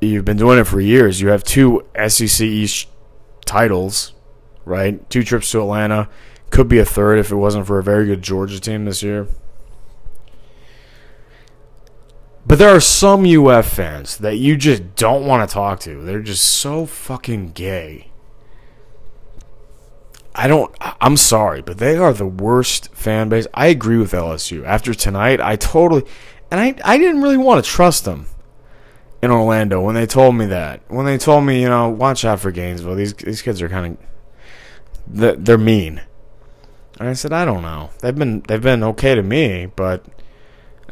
You've 0.00 0.24
been 0.24 0.36
doing 0.36 0.58
it 0.58 0.64
for 0.64 0.80
years. 0.80 1.20
You 1.20 1.28
have 1.28 1.42
two 1.42 1.84
SEC 2.06 2.40
East 2.40 2.88
titles, 3.44 4.12
right? 4.64 5.08
Two 5.10 5.22
trips 5.22 5.50
to 5.52 5.60
Atlanta. 5.60 6.08
Could 6.50 6.68
be 6.68 6.78
a 6.78 6.84
third 6.84 7.18
if 7.18 7.30
it 7.30 7.36
wasn't 7.36 7.66
for 7.66 7.78
a 7.78 7.82
very 7.82 8.06
good 8.06 8.22
Georgia 8.22 8.60
team 8.60 8.84
this 8.84 9.02
year. 9.02 9.26
But 12.46 12.58
there 12.58 12.74
are 12.74 12.80
some 12.80 13.26
UF 13.26 13.66
fans 13.66 14.16
that 14.18 14.36
you 14.36 14.56
just 14.56 14.94
don't 14.96 15.26
want 15.26 15.46
to 15.46 15.52
talk 15.52 15.80
to. 15.80 16.02
They're 16.02 16.22
just 16.22 16.44
so 16.44 16.86
fucking 16.86 17.52
gay. 17.52 18.10
I 20.34 20.46
don't. 20.46 20.74
I'm 20.80 21.16
sorry, 21.18 21.60
but 21.60 21.78
they 21.78 21.96
are 21.96 22.12
the 22.12 22.24
worst 22.24 22.94
fan 22.94 23.28
base. 23.28 23.46
I 23.52 23.66
agree 23.66 23.98
with 23.98 24.12
LSU. 24.12 24.64
After 24.64 24.94
tonight, 24.94 25.40
I 25.40 25.56
totally, 25.56 26.04
and 26.50 26.60
I 26.60 26.74
I 26.84 26.98
didn't 26.98 27.22
really 27.22 27.36
want 27.36 27.64
to 27.64 27.70
trust 27.70 28.04
them 28.04 28.26
in 29.22 29.30
Orlando 29.30 29.80
when 29.80 29.94
they 29.94 30.06
told 30.06 30.34
me 30.36 30.46
that. 30.46 30.80
When 30.88 31.06
they 31.06 31.18
told 31.18 31.44
me, 31.44 31.60
you 31.62 31.68
know, 31.68 31.88
watch 31.88 32.24
out 32.24 32.40
for 32.40 32.50
Gainesville. 32.50 32.94
These 32.94 33.14
these 33.14 33.42
kids 33.42 33.60
are 33.62 33.68
kind 33.68 33.96
of 33.96 35.44
they're 35.44 35.58
mean. 35.58 36.02
And 36.98 37.08
I 37.08 37.12
said, 37.12 37.32
I 37.32 37.44
don't 37.44 37.62
know. 37.62 37.90
They've 38.00 38.14
been 38.14 38.42
they've 38.48 38.62
been 38.62 38.82
okay 38.82 39.14
to 39.14 39.22
me, 39.22 39.66
but 39.66 40.04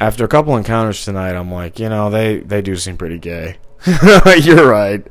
after 0.00 0.24
a 0.24 0.28
couple 0.28 0.56
encounters 0.56 1.04
tonight, 1.04 1.34
I'm 1.34 1.52
like, 1.52 1.78
you 1.78 1.88
know, 1.88 2.10
they 2.10 2.38
they 2.38 2.62
do 2.62 2.76
seem 2.76 2.96
pretty 2.96 3.18
gay. 3.18 3.56
You're 4.40 4.68
right. 4.68 5.06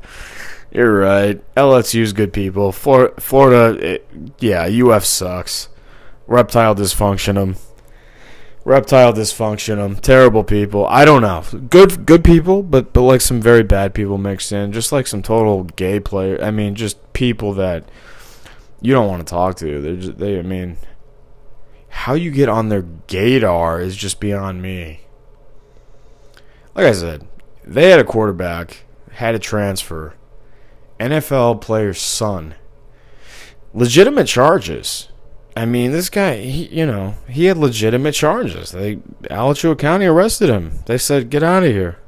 You're 0.70 0.98
right. 0.98 1.54
LSU's 1.54 2.12
good 2.12 2.32
people. 2.32 2.72
Florida, 2.72 3.78
it, 3.94 4.08
yeah, 4.40 4.68
UF 4.68 5.04
sucks. 5.04 5.68
Reptile 6.26 6.74
dysfunctionum. 6.74 7.56
Reptile 8.66 9.12
dysfunctionum. 9.12 10.00
Terrible 10.00 10.42
people. 10.42 10.88
I 10.88 11.04
don't 11.04 11.22
know. 11.22 11.44
Good 11.70 12.04
good 12.04 12.24
people, 12.24 12.64
but 12.64 12.92
but 12.92 13.02
like 13.02 13.20
some 13.20 13.40
very 13.40 13.62
bad 13.62 13.94
people 13.94 14.18
mixed 14.18 14.50
in. 14.50 14.72
Just 14.72 14.90
like 14.90 15.06
some 15.06 15.22
total 15.22 15.62
gay 15.62 16.00
player. 16.00 16.36
I 16.42 16.50
mean, 16.50 16.74
just 16.74 17.12
people 17.12 17.52
that 17.54 17.88
you 18.80 18.92
don't 18.92 19.06
want 19.06 19.24
to 19.24 19.30
talk 19.30 19.54
to. 19.58 19.80
They're 19.80 19.94
just, 19.94 20.18
they. 20.18 20.40
I 20.40 20.42
mean, 20.42 20.78
how 21.90 22.14
you 22.14 22.32
get 22.32 22.48
on 22.48 22.68
their 22.68 22.82
gaydar 22.82 23.80
is 23.80 23.94
just 23.94 24.18
beyond 24.18 24.62
me. 24.62 25.02
Like 26.74 26.86
I 26.86 26.92
said, 26.92 27.24
they 27.62 27.90
had 27.90 28.00
a 28.00 28.04
quarterback, 28.04 28.84
had 29.12 29.36
a 29.36 29.38
transfer 29.38 30.14
NFL 30.98 31.60
player's 31.60 32.00
son. 32.00 32.56
Legitimate 33.72 34.26
charges. 34.26 35.08
I 35.56 35.64
mean, 35.64 35.90
this 35.90 36.10
guy, 36.10 36.36
he, 36.42 36.66
you 36.66 36.84
know, 36.84 37.14
he 37.26 37.46
had 37.46 37.56
legitimate 37.56 38.12
charges. 38.12 38.72
They 38.72 38.98
Alachua 39.30 39.74
County 39.74 40.04
arrested 40.04 40.50
him. 40.50 40.80
They 40.84 40.98
said, 40.98 41.30
"Get 41.30 41.42
out 41.42 41.64
of 41.64 41.70
here." 41.70 41.98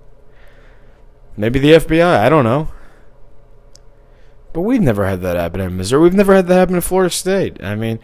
Maybe 1.35 1.59
the 1.59 1.73
FBI. 1.73 2.19
I 2.19 2.29
don't 2.29 2.45
know. 2.45 2.69
But 4.53 4.63
we've 4.63 4.83
never 4.83 5.07
had 5.07 5.23
that 5.23 5.37
happen 5.37 5.61
in 5.61 5.77
Missouri. 5.77 6.03
We've 6.03 6.15
never 6.15 6.35
had 6.35 6.47
that 6.49 6.57
happen 6.57 6.75
in 6.75 6.81
Florida 6.83 7.11
State. 7.11 7.63
I 7.63 7.75
mean, 7.75 8.01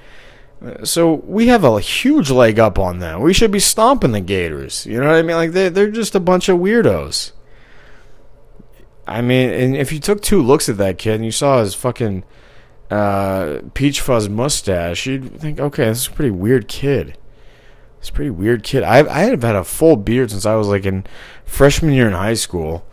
uh, 0.65 0.85
so 0.85 1.15
we 1.15 1.49
have 1.49 1.65
a 1.65 1.81
huge 1.81 2.31
leg 2.31 2.59
up 2.59 2.79
on 2.79 3.01
them. 3.01 3.21
We 3.21 3.35
should 3.35 3.51
be 3.51 3.61
stomping 3.61 4.13
the 4.13 4.21
Gators. 4.21 4.87
You 4.87 5.01
know 5.01 5.09
what 5.09 5.17
I 5.17 5.23
mean? 5.23 5.37
Like 5.37 5.53
they 5.53 5.69
they're 5.69 5.91
just 5.91 6.15
a 6.15 6.21
bunch 6.21 6.49
of 6.49 6.59
weirdos. 6.59 7.33
I 9.07 9.21
mean, 9.21 9.51
and 9.51 9.77
if 9.77 9.93
you 9.93 10.01
took 10.01 10.23
two 10.23 10.41
looks 10.41 10.71
at 10.71 10.79
that 10.79 10.97
kid 10.97 11.17
and 11.17 11.25
you 11.25 11.33
saw 11.33 11.61
his 11.61 11.75
fucking 11.75 12.25
uh, 12.91 13.61
peach 13.75 14.01
fuzz 14.01 14.29
mustache, 14.29 15.07
you'd 15.07 15.41
think, 15.41 15.61
okay, 15.61 15.87
this 15.87 16.03
is 16.03 16.07
a 16.09 16.13
pretty 16.13 16.31
weird 16.31 16.69
kid. 16.69 17.17
It's 17.99 18.11
a 18.11 18.13
pretty 18.13 18.31
weird 18.31 18.63
kid. 18.63 18.83
I 18.83 18.99
I 18.99 19.21
have 19.31 19.43
had 19.43 19.57
a 19.57 19.65
full 19.65 19.97
beard 19.97 20.31
since 20.31 20.45
I 20.45 20.57
was 20.57 20.69
like 20.69 20.85
in 20.85 21.05
freshman 21.47 21.95
year 21.95 22.07
in 22.07 22.13
high 22.13 22.35
school. 22.35 22.85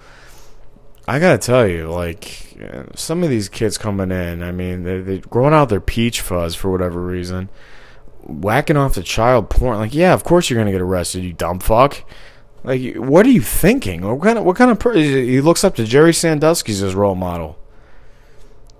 I 1.07 1.19
gotta 1.19 1.37
tell 1.37 1.67
you, 1.67 1.91
like 1.91 2.57
some 2.95 3.21
of 3.21 3.29
these 3.29 3.49
kids 3.49 3.77
coming 3.77 4.11
in, 4.11 4.41
I 4.41 4.51
mean, 4.51 4.83
they 4.83 5.01
they 5.01 5.17
growing 5.17 5.53
out 5.53 5.67
their 5.67 5.81
peach 5.81 6.21
fuzz 6.21 6.55
for 6.55 6.71
whatever 6.71 7.01
reason, 7.01 7.49
whacking 8.23 8.77
off 8.77 8.93
the 8.93 9.03
child 9.03 9.49
porn. 9.49 9.79
Like, 9.79 9.93
yeah, 9.93 10.13
of 10.13 10.23
course 10.23 10.49
you're 10.49 10.59
gonna 10.59 10.71
get 10.71 10.79
arrested, 10.81 11.23
you 11.23 11.33
dumb 11.33 11.59
fuck. 11.59 12.03
Like, 12.63 12.95
what 12.95 13.25
are 13.25 13.31
you 13.31 13.41
thinking? 13.41 14.01
What 14.01 14.21
kind 14.21 14.37
of 14.37 14.45
what 14.45 14.55
kind 14.55 14.71
of? 14.71 14.95
He 14.95 15.41
looks 15.41 15.65
up 15.65 15.75
to 15.75 15.83
Jerry 15.83 16.13
Sandusky 16.13 16.71
as 16.71 16.79
his 16.79 16.95
role 16.95 17.15
model. 17.15 17.57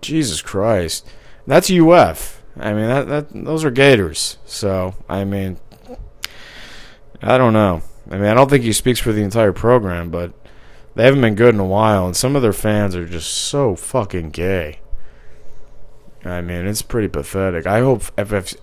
Jesus 0.01 0.41
Christ, 0.41 1.07
that's 1.47 1.71
UF. 1.71 2.41
I 2.57 2.73
mean, 2.73 2.87
that, 2.87 3.07
that 3.07 3.27
those 3.31 3.63
are 3.63 3.71
Gators. 3.71 4.37
So, 4.45 4.95
I 5.07 5.23
mean, 5.23 5.57
I 7.21 7.37
don't 7.37 7.53
know. 7.53 7.81
I 8.09 8.15
mean, 8.17 8.25
I 8.25 8.33
don't 8.33 8.49
think 8.49 8.63
he 8.63 8.73
speaks 8.73 8.99
for 8.99 9.11
the 9.11 9.23
entire 9.23 9.53
program, 9.53 10.09
but 10.09 10.33
they 10.95 11.05
haven't 11.05 11.21
been 11.21 11.35
good 11.35 11.53
in 11.55 11.61
a 11.61 11.65
while, 11.65 12.05
and 12.05 12.15
some 12.15 12.35
of 12.35 12.41
their 12.41 12.53
fans 12.53 12.95
are 12.95 13.05
just 13.05 13.31
so 13.31 13.75
fucking 13.75 14.31
gay. 14.31 14.79
I 16.25 16.41
mean, 16.41 16.67
it's 16.67 16.81
pretty 16.81 17.07
pathetic. 17.07 17.65
I 17.65 17.79
hope 17.79 18.03
FF 18.19 18.55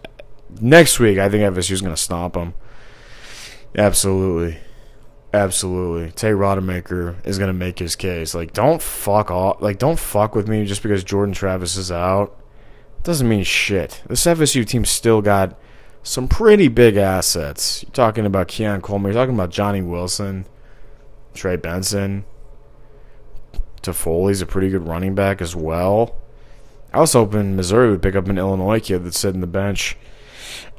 next 0.61 1.01
week. 1.01 1.19
I 1.19 1.29
think 1.29 1.43
FSU's 1.43 1.81
going 1.81 1.95
to 1.95 2.01
stop 2.01 2.35
them. 2.35 2.55
Absolutely. 3.77 4.59
Absolutely. 5.33 6.11
Tate 6.13 6.35
Rodemaker 6.35 7.15
is 7.27 7.39
gonna 7.39 7.53
make 7.53 7.79
his 7.79 7.97
case. 7.97 8.35
Like, 8.35 8.53
don't 8.53 8.81
fuck 8.81 9.31
off. 9.31 9.61
Like, 9.61 9.79
don't 9.79 9.99
fuck 9.99 10.35
with 10.35 10.49
me 10.49 10.65
just 10.65 10.83
because 10.83 11.05
Jordan 11.05 11.35
Travis 11.35 11.77
is 11.77 11.93
out. 11.93 12.35
Doesn't 13.03 13.29
mean 13.29 13.45
shit. 13.45 14.03
This 14.09 14.25
FSU 14.25 14.67
team 14.67 14.85
still 14.85 15.21
got 15.21 15.59
some 16.03 16.29
pretty 16.29 16.69
big 16.69 16.97
assets. 16.97 17.83
You're 17.83 17.93
talking 17.93 18.25
about 18.25 18.49
Keon 18.49 18.81
Coleman. 18.81 19.13
You're 19.13 19.23
talking 19.23 19.35
about 19.35 19.51
Johnny 19.51 19.83
Wilson, 19.83 20.47
Trey 21.35 21.57
Benson. 21.57 22.25
Toafili's 23.83 24.41
a 24.41 24.47
pretty 24.47 24.71
good 24.71 24.89
running 24.89 25.15
back 25.15 25.41
as 25.41 25.55
well. 25.55 26.17
I 26.93 27.01
was 27.01 27.13
hoping 27.13 27.55
Missouri 27.55 27.91
would 27.91 28.03
pick 28.03 28.17
up 28.17 28.29
an 28.29 28.39
Illinois 28.39 28.81
kid 28.81 29.05
that's 29.05 29.19
sitting 29.19 29.43
the 29.43 29.47
bench 29.47 29.97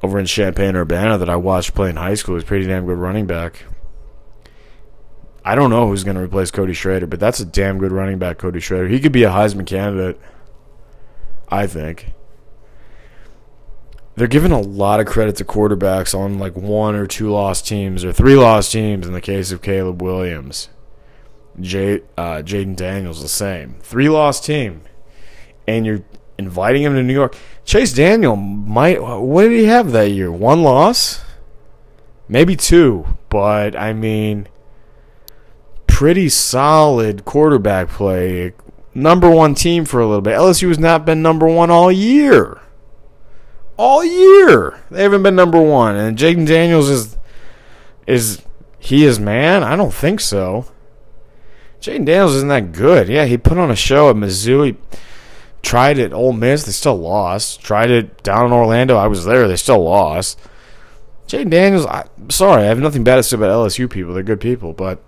over 0.02 0.20
in 0.20 0.26
Champaign 0.26 0.76
Urbana 0.76 1.18
that 1.18 1.30
I 1.30 1.36
watched 1.36 1.76
play 1.76 1.90
in 1.90 1.98
high 1.98 2.16
school. 2.16 2.36
He's 2.36 2.44
pretty 2.44 2.66
damn 2.66 2.86
good 2.86 2.98
running 2.98 3.28
back. 3.28 3.64
I 5.50 5.56
don't 5.56 5.72
know 5.72 5.88
who's 5.88 6.04
going 6.04 6.16
to 6.16 6.22
replace 6.22 6.52
Cody 6.52 6.74
Schrader, 6.74 7.08
but 7.08 7.20
that's 7.20 7.40
a 7.40 7.46
damn 7.46 7.80
good 7.80 7.92
running 7.92 8.20
back, 8.20 8.38
Cody 8.38 8.60
Schrader. 8.60 8.88
He 8.88 9.00
could 9.00 9.12
be 9.12 9.24
a 9.24 9.32
Heisman 9.32 9.66
candidate, 9.66 10.22
I 11.50 11.66
think. 11.66 12.14
They're 14.14 14.28
giving 14.28 14.52
a 14.52 14.62
lot 14.62 15.00
of 15.00 15.08
credit 15.08 15.38
to 15.38 15.46
quarterbacks 15.46 16.14
on 16.14 16.38
like 16.38 16.56
one 16.56 16.94
or 16.94 17.08
two 17.08 17.32
lost 17.32 17.68
teams 17.68 18.06
or 18.06 18.14
three 18.14 18.36
lost 18.36 18.72
teams 18.72 19.08
in 19.08 19.14
the 19.14 19.22
case 19.22 19.52
of 19.52 19.64
Caleb 19.64 20.04
Williams. 20.04 20.70
Jay, 21.60 22.04
uh, 22.16 22.44
Jayden 22.44 22.76
Daniels, 22.76 23.24
the 23.24 23.28
same. 23.28 23.78
Three 23.80 24.08
lost 24.08 24.46
team. 24.46 24.84
And 25.68 25.84
you're 25.84 26.04
inviting 26.38 26.84
him 26.84 26.94
to 26.94 27.02
New 27.02 27.12
York. 27.14 27.36
Chase 27.66 27.92
Daniel 27.92 28.36
might. 28.36 29.02
What 29.02 29.46
did 29.46 29.60
he 29.60 29.66
have 29.66 29.94
that 29.94 30.12
year? 30.12 30.32
One 30.32 30.62
loss? 30.62 31.24
Maybe 32.28 32.56
two. 32.56 33.18
But, 33.30 33.76
I 33.76 33.94
mean 33.94 34.48
pretty 36.00 36.30
solid 36.30 37.26
quarterback 37.26 37.90
play. 37.90 38.54
Number 38.96 39.30
one 39.30 39.54
team 39.54 39.84
for 39.84 40.00
a 40.00 40.08
little 40.08 40.22
bit. 40.22 40.34
LSU 40.34 40.70
has 40.70 40.80
not 40.80 41.06
been 41.06 41.22
number 41.22 41.46
one 41.46 41.70
all 41.70 41.92
year. 41.92 42.62
All 43.76 44.02
year 44.02 44.80
they 44.90 45.04
haven't 45.04 45.24
been 45.24 45.36
number 45.36 45.62
one, 45.62 45.98
and 45.98 46.18
Jayden 46.18 46.48
Daniels 46.48 46.88
is 46.88 47.18
is 48.08 48.42
he 48.80 49.04
is 49.04 49.20
man? 49.20 49.62
I 49.62 49.76
don't 49.76 49.94
think 49.94 50.22
so. 50.22 50.68
Jayden 51.82 52.06
Daniels 52.06 52.36
isn't 52.36 52.48
that 52.48 52.72
good. 52.72 53.10
Yeah, 53.10 53.26
he 53.26 53.38
put 53.38 53.58
on 53.58 53.70
a 53.70 53.76
show 53.76 54.10
at 54.10 54.16
Mizzou. 54.16 54.68
He 54.68 54.78
tried 55.62 56.00
it 56.00 56.14
Ole 56.14 56.32
Miss. 56.32 56.64
They 56.64 56.72
still 56.72 56.98
lost. 56.98 57.60
Tried 57.60 57.92
it 57.92 58.24
down 58.24 58.46
in 58.46 58.54
Orlando. 58.54 58.96
I 58.96 59.08
was 59.08 59.26
there. 59.26 59.50
They 59.50 59.58
still 59.58 59.84
lost. 59.84 60.40
Jayden 61.28 61.50
Daniels. 61.50 61.86
I, 61.86 62.08
sorry, 62.30 62.64
I 62.64 62.68
have 62.68 62.80
nothing 62.80 63.04
bad 63.04 63.18
to 63.18 63.24
say 63.24 63.36
about 63.36 63.50
LSU 63.50 63.90
people. 63.90 64.14
They're 64.14 64.24
good 64.24 64.40
people, 64.40 64.72
but 64.72 65.04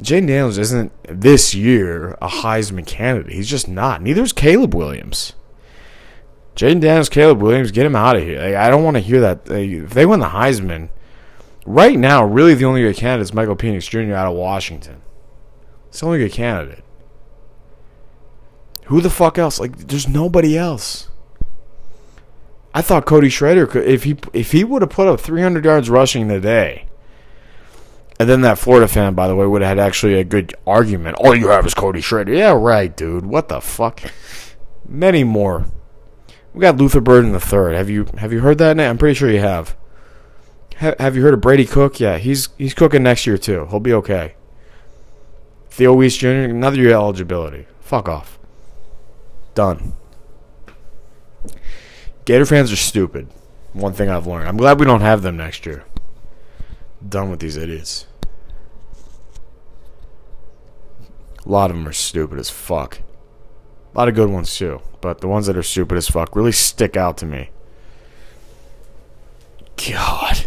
Jayden 0.00 0.26
Daniels 0.26 0.58
isn't 0.58 0.92
this 1.04 1.54
year 1.54 2.12
a 2.20 2.28
Heisman 2.28 2.86
candidate. 2.86 3.32
He's 3.32 3.48
just 3.48 3.68
not. 3.68 4.02
Neither 4.02 4.22
is 4.22 4.32
Caleb 4.32 4.74
Williams. 4.74 5.34
Jayden 6.56 6.80
Daniels, 6.80 7.08
Caleb 7.08 7.40
Williams, 7.40 7.70
get 7.70 7.86
him 7.86 7.96
out 7.96 8.16
of 8.16 8.22
here. 8.22 8.40
Like, 8.40 8.54
I 8.54 8.68
don't 8.68 8.84
want 8.84 8.96
to 8.96 9.00
hear 9.00 9.20
that. 9.20 9.48
if 9.48 9.90
they 9.90 10.04
win 10.04 10.20
the 10.20 10.28
Heisman, 10.28 10.90
right 11.64 11.98
now, 11.98 12.24
really 12.24 12.54
the 12.54 12.64
only 12.64 12.82
good 12.82 12.96
candidate 12.96 13.22
is 13.22 13.34
Michael 13.34 13.56
Penix 13.56 13.88
Jr. 13.88 14.14
out 14.14 14.30
of 14.30 14.36
Washington. 14.36 15.02
It's 15.88 16.00
the 16.00 16.06
only 16.06 16.18
good 16.18 16.32
candidate. 16.32 16.84
Who 18.86 19.00
the 19.00 19.10
fuck 19.10 19.38
else? 19.38 19.60
Like, 19.60 19.76
there's 19.76 20.08
nobody 20.08 20.58
else. 20.58 21.08
I 22.74 22.82
thought 22.82 23.06
Cody 23.06 23.28
Schrader 23.28 23.66
could 23.66 23.86
if 23.86 24.04
he 24.04 24.16
if 24.32 24.52
he 24.52 24.64
would 24.64 24.82
have 24.82 24.90
put 24.90 25.06
up 25.06 25.20
300 25.20 25.64
yards 25.64 25.90
rushing 25.90 26.28
today. 26.28 26.86
And 28.18 28.28
then 28.28 28.42
that 28.42 28.58
Florida 28.58 28.86
fan, 28.86 29.14
by 29.14 29.26
the 29.26 29.34
way, 29.34 29.46
would 29.46 29.62
have 29.62 29.78
had 29.78 29.84
actually 29.84 30.14
a 30.14 30.24
good 30.24 30.54
argument. 30.66 31.16
All 31.18 31.34
you 31.34 31.48
have 31.48 31.66
is 31.66 31.74
Cody 31.74 32.00
Schrader. 32.00 32.32
Yeah, 32.32 32.52
right, 32.52 32.94
dude. 32.96 33.26
What 33.26 33.48
the 33.48 33.60
fuck? 33.60 34.00
Many 34.86 35.24
more. 35.24 35.66
We 36.54 36.60
got 36.60 36.76
Luther 36.76 37.00
Burden 37.00 37.32
the 37.32 37.40
third. 37.40 37.74
Have 37.74 37.88
you 37.88 38.06
have 38.18 38.32
you 38.32 38.40
heard 38.40 38.58
that? 38.58 38.78
I'm 38.78 38.98
pretty 38.98 39.14
sure 39.14 39.30
you 39.30 39.40
have. 39.40 39.74
Ha- 40.78 40.94
have 40.98 41.16
you 41.16 41.22
heard 41.22 41.34
of 41.34 41.40
Brady 41.40 41.64
Cook? 41.64 41.98
Yeah, 41.98 42.18
he's 42.18 42.50
he's 42.58 42.74
cooking 42.74 43.02
next 43.02 43.26
year 43.26 43.38
too. 43.38 43.66
He'll 43.70 43.80
be 43.80 43.94
okay. 43.94 44.34
Theo 45.70 45.94
Wease 45.94 46.16
Jr. 46.16 46.28
Another 46.28 46.76
year 46.76 46.92
eligibility. 46.92 47.66
Fuck 47.80 48.08
off. 48.08 48.38
Done. 49.54 49.94
Gator 52.26 52.44
fans 52.46 52.70
are 52.70 52.76
stupid. 52.76 53.28
One 53.72 53.94
thing 53.94 54.10
I've 54.10 54.26
learned. 54.26 54.48
I'm 54.48 54.58
glad 54.58 54.78
we 54.78 54.84
don't 54.86 55.00
have 55.00 55.22
them 55.22 55.38
next 55.38 55.64
year. 55.64 55.84
Done 57.08 57.30
with 57.30 57.40
these 57.40 57.56
idiots. 57.56 58.06
A 61.44 61.48
lot 61.48 61.70
of 61.70 61.76
them 61.76 61.88
are 61.88 61.92
stupid 61.92 62.38
as 62.38 62.50
fuck. 62.50 63.00
A 63.94 63.98
lot 63.98 64.08
of 64.08 64.14
good 64.14 64.30
ones 64.30 64.56
too, 64.56 64.80
but 65.00 65.20
the 65.20 65.28
ones 65.28 65.46
that 65.46 65.56
are 65.56 65.62
stupid 65.62 65.98
as 65.98 66.08
fuck 66.08 66.36
really 66.36 66.52
stick 66.52 66.96
out 66.96 67.16
to 67.18 67.26
me. 67.26 67.50
God. 69.76 70.46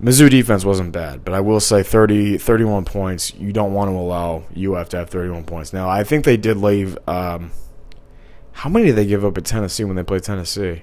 Mizzou 0.00 0.30
defense 0.30 0.64
wasn't 0.64 0.92
bad, 0.92 1.24
but 1.24 1.34
I 1.34 1.40
will 1.40 1.58
say 1.58 1.82
30, 1.82 2.38
31 2.38 2.84
points. 2.84 3.34
You 3.34 3.52
don't 3.52 3.74
want 3.74 3.90
to 3.90 3.96
allow 3.96 4.44
UF 4.56 4.88
to 4.90 4.98
have 4.98 5.10
31 5.10 5.42
points. 5.42 5.72
Now, 5.72 5.88
I 5.88 6.04
think 6.04 6.24
they 6.24 6.36
did 6.36 6.56
leave. 6.56 6.96
Um, 7.08 7.50
how 8.52 8.70
many 8.70 8.86
did 8.86 8.96
they 8.96 9.06
give 9.06 9.24
up 9.24 9.36
at 9.36 9.44
Tennessee 9.44 9.82
when 9.82 9.96
they 9.96 10.04
played 10.04 10.22
Tennessee? 10.22 10.82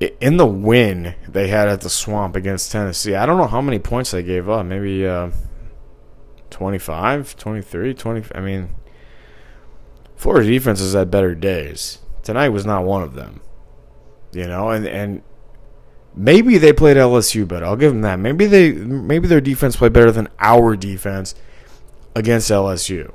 In 0.00 0.38
the 0.38 0.46
win 0.46 1.14
they 1.28 1.48
had 1.48 1.68
at 1.68 1.82
the 1.82 1.90
Swamp 1.90 2.34
against 2.34 2.72
Tennessee, 2.72 3.14
I 3.14 3.26
don't 3.26 3.36
know 3.36 3.46
how 3.46 3.60
many 3.60 3.78
points 3.78 4.12
they 4.12 4.22
gave 4.22 4.48
up. 4.48 4.64
Maybe 4.64 5.06
uh, 5.06 5.30
25, 6.48 7.36
23, 7.36 7.94
20. 7.94 8.34
I 8.34 8.40
mean, 8.40 8.74
Florida 10.16 10.48
defense 10.48 10.80
has 10.80 10.94
had 10.94 11.10
better 11.10 11.34
days. 11.34 11.98
Tonight 12.22 12.48
was 12.48 12.64
not 12.64 12.84
one 12.84 13.02
of 13.02 13.14
them. 13.14 13.40
You 14.32 14.46
know, 14.46 14.70
and 14.70 14.86
and 14.86 15.22
maybe 16.14 16.58
they 16.58 16.72
played 16.72 16.96
LSU 16.96 17.46
better. 17.46 17.66
I'll 17.66 17.76
give 17.76 17.92
them 17.92 18.02
that. 18.02 18.18
Maybe 18.18 18.46
they 18.46 18.72
maybe 18.72 19.28
their 19.28 19.40
defense 19.40 19.76
played 19.76 19.92
better 19.92 20.12
than 20.12 20.28
our 20.38 20.76
defense 20.76 21.34
against 22.14 22.50
LSU 22.50 23.14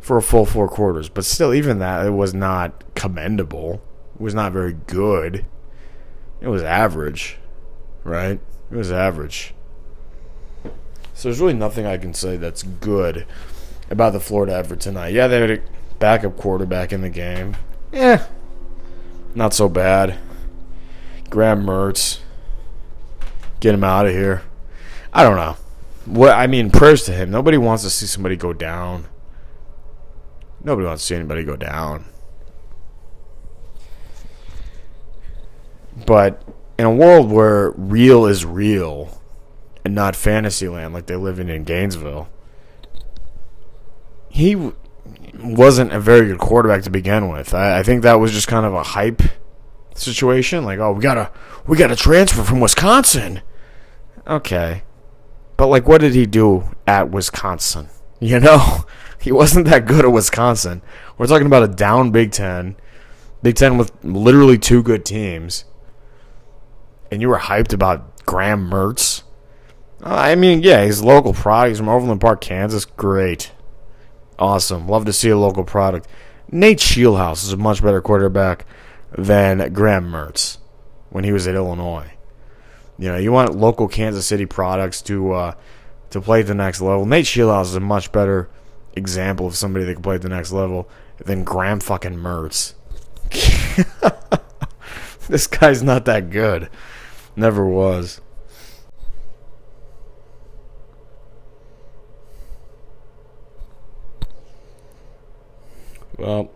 for 0.00 0.16
a 0.16 0.22
full 0.22 0.44
four 0.44 0.68
quarters. 0.68 1.08
But 1.08 1.24
still, 1.24 1.54
even 1.54 1.78
that 1.78 2.06
it 2.06 2.10
was 2.10 2.34
not 2.34 2.94
commendable. 2.94 3.82
Was 4.18 4.34
not 4.34 4.52
very 4.52 4.72
good. 4.72 5.44
It 6.40 6.48
was 6.48 6.62
average, 6.62 7.38
right? 8.04 8.40
It 8.70 8.76
was 8.76 8.90
average. 8.92 9.54
So 11.14 11.28
there's 11.28 11.40
really 11.40 11.54
nothing 11.54 11.86
I 11.86 11.98
can 11.98 12.14
say 12.14 12.36
that's 12.36 12.62
good 12.62 13.26
about 13.90 14.12
the 14.12 14.20
Florida 14.20 14.56
effort 14.56 14.80
tonight. 14.80 15.14
Yeah, 15.14 15.26
they 15.26 15.40
had 15.40 15.50
a 15.50 15.60
backup 15.98 16.36
quarterback 16.36 16.92
in 16.92 17.00
the 17.00 17.08
game. 17.08 17.56
Yeah, 17.92 18.26
not 19.34 19.54
so 19.54 19.68
bad. 19.68 20.18
Graham 21.30 21.64
Mertz. 21.64 22.20
Get 23.60 23.74
him 23.74 23.82
out 23.84 24.06
of 24.06 24.12
here. 24.12 24.42
I 25.12 25.22
don't 25.24 25.36
know. 25.36 25.56
What 26.04 26.30
I 26.30 26.46
mean, 26.46 26.70
prayers 26.70 27.04
to 27.04 27.12
him. 27.12 27.30
Nobody 27.30 27.58
wants 27.58 27.82
to 27.82 27.90
see 27.90 28.06
somebody 28.06 28.36
go 28.36 28.52
down. 28.52 29.06
Nobody 30.62 30.86
wants 30.86 31.02
to 31.02 31.06
see 31.06 31.14
anybody 31.16 31.44
go 31.44 31.56
down. 31.56 32.04
But 36.06 36.42
in 36.78 36.84
a 36.84 36.94
world 36.94 37.30
where 37.30 37.70
real 37.72 38.26
is 38.26 38.44
real 38.44 39.20
and 39.84 39.94
not 39.94 40.14
fantasy 40.16 40.68
land 40.68 40.94
like 40.94 41.06
they 41.06 41.16
live 41.16 41.40
in 41.40 41.48
in 41.48 41.64
Gainesville, 41.64 42.28
he 44.28 44.72
wasn't 45.42 45.92
a 45.92 46.00
very 46.00 46.26
good 46.26 46.38
quarterback 46.38 46.82
to 46.82 46.90
begin 46.90 47.28
with. 47.28 47.54
I, 47.54 47.80
I 47.80 47.82
think 47.82 48.02
that 48.02 48.14
was 48.14 48.32
just 48.32 48.48
kind 48.48 48.66
of 48.66 48.74
a 48.74 48.82
hype 48.82 49.22
situation. 49.94 50.64
Like, 50.64 50.78
oh, 50.78 50.92
we 50.92 51.02
gotta 51.02 51.30
we 51.66 51.76
gotta 51.76 51.96
transfer 51.96 52.42
from 52.42 52.60
Wisconsin. 52.60 53.42
Okay, 54.26 54.82
but 55.56 55.68
like, 55.68 55.88
what 55.88 56.00
did 56.00 56.14
he 56.14 56.26
do 56.26 56.64
at 56.86 57.10
Wisconsin? 57.10 57.88
You 58.20 58.40
know, 58.40 58.84
he 59.20 59.32
wasn't 59.32 59.66
that 59.66 59.86
good 59.86 60.04
at 60.04 60.12
Wisconsin. 60.12 60.82
We're 61.16 61.26
talking 61.26 61.46
about 61.46 61.62
a 61.62 61.68
down 61.68 62.10
Big 62.10 62.32
Ten, 62.32 62.76
Big 63.42 63.56
Ten 63.56 63.78
with 63.78 63.92
literally 64.04 64.58
two 64.58 64.82
good 64.82 65.04
teams, 65.04 65.64
and 67.10 67.20
you 67.20 67.28
were 67.28 67.38
hyped 67.38 67.72
about 67.72 68.24
Graham 68.26 68.70
Mertz. 68.70 69.22
Uh, 70.02 70.14
I 70.14 70.34
mean, 70.34 70.62
yeah, 70.62 70.84
he's 70.84 71.02
local 71.02 71.32
product. 71.32 71.70
He's 71.70 71.78
from 71.78 71.88
Overland 71.88 72.20
Park, 72.20 72.40
Kansas. 72.40 72.84
Great. 72.84 73.52
Awesome. 74.38 74.86
Love 74.86 75.04
to 75.06 75.12
see 75.12 75.30
a 75.30 75.36
local 75.36 75.64
product. 75.64 76.06
Nate 76.50 76.78
Scheelhaase 76.78 77.44
is 77.44 77.52
a 77.52 77.56
much 77.56 77.82
better 77.82 78.00
quarterback 78.00 78.64
than 79.16 79.72
Graham 79.72 80.10
Mertz 80.10 80.58
when 81.10 81.24
he 81.24 81.32
was 81.32 81.46
at 81.46 81.54
Illinois. 81.54 82.12
You 82.98 83.08
know, 83.08 83.16
you 83.16 83.32
want 83.32 83.54
local 83.54 83.88
Kansas 83.88 84.26
City 84.26 84.46
products 84.46 85.02
to 85.02 85.32
uh, 85.32 85.54
to 86.10 86.20
play 86.20 86.40
at 86.40 86.46
the 86.46 86.54
next 86.54 86.80
level. 86.80 87.06
Nate 87.06 87.24
Scheelhaase 87.24 87.66
is 87.66 87.74
a 87.74 87.80
much 87.80 88.12
better 88.12 88.48
example 88.94 89.46
of 89.46 89.56
somebody 89.56 89.84
that 89.84 89.94
can 89.94 90.02
play 90.02 90.16
at 90.16 90.22
the 90.22 90.28
next 90.28 90.52
level 90.52 90.88
than 91.24 91.44
Graham 91.44 91.80
fucking 91.80 92.16
Mertz. 92.16 92.74
this 95.28 95.46
guy's 95.46 95.82
not 95.82 96.04
that 96.06 96.30
good. 96.30 96.68
Never 97.38 97.68
was. 97.68 98.20
Well, 106.16 106.50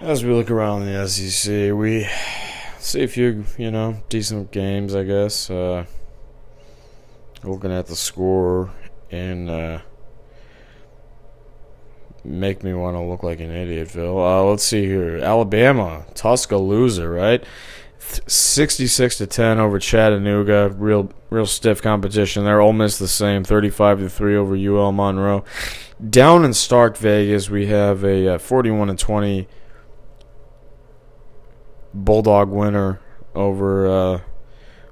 as 0.00 0.24
we 0.24 0.32
look 0.32 0.50
around 0.50 0.84
the 0.84 1.06
SEC, 1.06 1.72
we 1.72 2.08
see 2.80 3.04
a 3.04 3.06
few, 3.06 3.44
you 3.56 3.70
know, 3.70 4.02
decent 4.08 4.50
games, 4.50 4.96
I 4.96 5.04
guess. 5.04 5.48
Uh, 5.48 5.84
looking 7.44 7.70
at 7.70 7.86
the 7.86 7.94
score 7.94 8.72
and 9.12 9.48
uh, 9.48 9.78
make 12.24 12.64
me 12.64 12.74
want 12.74 12.96
to 12.96 13.00
look 13.00 13.22
like 13.22 13.38
an 13.38 13.52
idiot, 13.52 13.92
Phil. 13.92 14.18
Uh, 14.18 14.42
let's 14.42 14.64
see 14.64 14.86
here. 14.86 15.18
Alabama, 15.18 16.04
Tuscaloosa, 16.14 17.08
right? 17.08 17.44
66 18.00 19.18
to 19.18 19.26
10 19.26 19.58
over 19.58 19.78
Chattanooga. 19.78 20.74
Real 20.76 21.10
real 21.28 21.46
stiff 21.46 21.80
competition 21.82 22.44
there. 22.44 22.60
Ole 22.60 22.72
Miss 22.72 22.98
the 22.98 23.08
same, 23.08 23.44
35 23.44 24.00
to 24.00 24.10
3 24.10 24.36
over 24.36 24.56
UL 24.56 24.92
Monroe. 24.92 25.44
Down 26.08 26.44
in 26.44 26.54
Stark 26.54 26.96
Vegas, 26.96 27.50
we 27.50 27.66
have 27.66 28.02
a 28.04 28.34
uh, 28.34 28.38
41 28.38 28.88
to 28.88 28.94
20 28.94 29.48
Bulldog 31.92 32.48
winner 32.48 33.00
over 33.34 33.86
uh, 33.86 34.20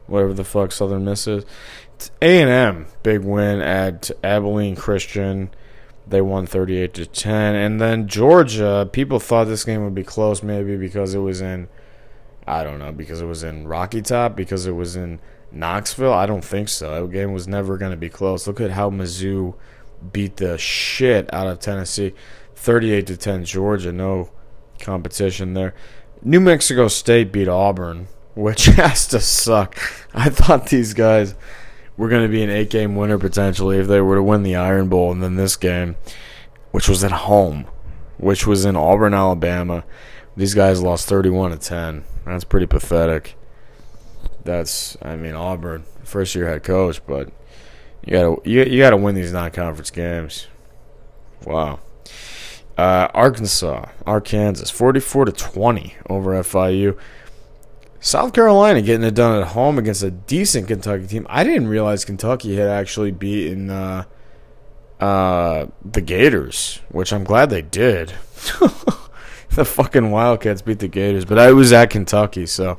whatever 0.07 0.35
the 0.35 0.45
fuck 0.45 0.73
Southern 0.73 1.05
Miss 1.05 1.27
is. 1.27 1.45
A 2.23 2.41
and 2.41 2.51
M 2.51 2.87
big 3.03 3.23
win 3.23 3.61
at 3.61 4.11
Abilene 4.23 4.77
Christian. 4.77 5.51
They 6.07 6.21
won 6.23 6.47
38 6.47 6.95
to 6.95 7.07
10, 7.07 7.55
and 7.55 7.81
then 7.81 8.09
Georgia. 8.09 8.89
People 8.91 9.21
thought 9.21 9.45
this 9.45 9.65
game 9.65 9.85
would 9.85 9.95
be 9.95 10.05
close, 10.05 10.43
maybe 10.43 10.77
because 10.77 11.15
it 11.15 11.19
was 11.19 11.43
in, 11.43 11.69
I 12.49 12.65
don't 12.65 12.79
know, 12.79 12.93
because 12.93 13.21
it 13.21 13.27
was 13.27 13.43
in 13.43 13.69
Rocky 13.69 14.03
Top, 14.03 14.35
because 14.35 14.67
it 14.67 14.73
was 14.73 14.97
in 14.97 15.21
Knoxville. 15.53 16.13
I 16.13 16.27
don't 16.27 16.45
think 16.45 16.69
so. 16.69 17.07
That 17.07 17.13
game 17.13 17.33
was 17.33 17.47
never 17.47 17.77
going 17.77 17.91
to 17.91 17.97
be 17.97 18.09
close. 18.09 18.47
Look 18.47 18.61
at 18.61 18.71
how 18.71 18.91
Mizzou 18.91 19.55
beat 20.13 20.37
the 20.37 20.59
shit 20.59 21.33
out 21.33 21.47
of 21.47 21.59
Tennessee, 21.61 22.15
38 22.57 23.07
to 23.09 23.17
10. 23.17 23.45
Georgia, 23.45 23.93
no 23.93 24.31
competition 24.81 25.55
there. 25.55 25.75
New 26.23 26.41
Mexico 26.41 26.89
State 26.89 27.33
beat 27.33 27.49
Auburn, 27.49 28.09
which 28.35 28.65
has 28.77 29.07
to 29.09 29.21
suck. 29.21 29.79
I 30.15 30.31
thought 30.31 30.69
these 30.69 30.95
guys 30.95 31.35
were 31.97 32.09
going 32.09 32.23
to 32.23 32.33
be 32.33 32.43
an 32.43 32.51
eight 32.51 32.71
game 32.71 32.97
winner 32.97 33.19
potentially 33.19 33.79
if 33.79 33.89
they 33.89 34.01
were 34.01 34.17
to 34.17 34.23
win 34.23 34.43
the 34.43 34.57
Iron 34.57 34.89
Bowl, 34.89 35.13
and 35.13 35.23
then 35.23 35.37
this 35.37 35.57
game, 35.57 35.97
which 36.71 36.89
was 36.89 37.05
at 37.05 37.13
home, 37.13 37.67
which 38.17 38.47
was 38.47 38.65
in 38.65 38.77
Auburn, 38.77 39.15
Alabama, 39.15 39.85
these 40.39 40.55
guys 40.55 40.81
lost 40.81 41.09
31 41.09 41.51
to 41.51 41.59
10. 41.59 42.05
That's 42.25 42.45
pretty 42.45 42.67
pathetic. 42.67 43.37
That's, 44.45 44.97
I 45.03 45.17
mean, 45.17 45.35
Auburn, 45.35 45.85
first 46.05 46.35
year 46.37 46.47
head 46.47 46.63
coach, 46.63 47.05
but 47.07 47.31
you 48.07 48.13
gotta 48.13 48.49
you, 48.49 48.63
you 48.63 48.79
gotta 48.79 48.97
win 48.97 49.17
these 49.17 49.33
non-conference 49.33 49.91
games. 49.91 50.47
Wow. 51.45 51.81
Uh, 52.77 53.09
Arkansas, 53.13 53.87
Arkansas, 54.07 54.73
44 54.73 55.25
to 55.25 55.33
20 55.33 55.97
over 56.09 56.31
FIU. 56.45 56.97
South 57.99 58.33
Carolina 58.33 58.81
getting 58.81 59.05
it 59.05 59.17
done 59.17 59.41
at 59.41 59.49
home 59.49 59.77
against 59.77 60.05
a 60.05 60.13
decent 60.13 60.69
Kentucky 60.69 61.09
team. 61.09 61.27
I 61.29 61.43
didn't 61.43 61.67
realize 61.67 62.05
Kentucky 62.05 62.55
had 62.55 62.69
actually 62.69 63.11
beaten 63.11 63.71
uh, 63.71 64.05
uh, 65.01 65.67
the 65.85 66.01
Gators, 66.01 66.79
which 66.91 67.13
I'm 67.13 67.25
glad 67.25 67.51
they 67.51 67.63
did. 67.63 68.15
the 69.55 69.65
fucking 69.65 70.11
Wildcats 70.11 70.63
beat 70.63 70.79
the 70.79 70.89
Gators, 70.89 71.25
but 71.25 71.39
I 71.39 71.53
was 71.53 71.73
at 71.73 71.91
Kentucky, 71.91 72.47
so 72.47 72.79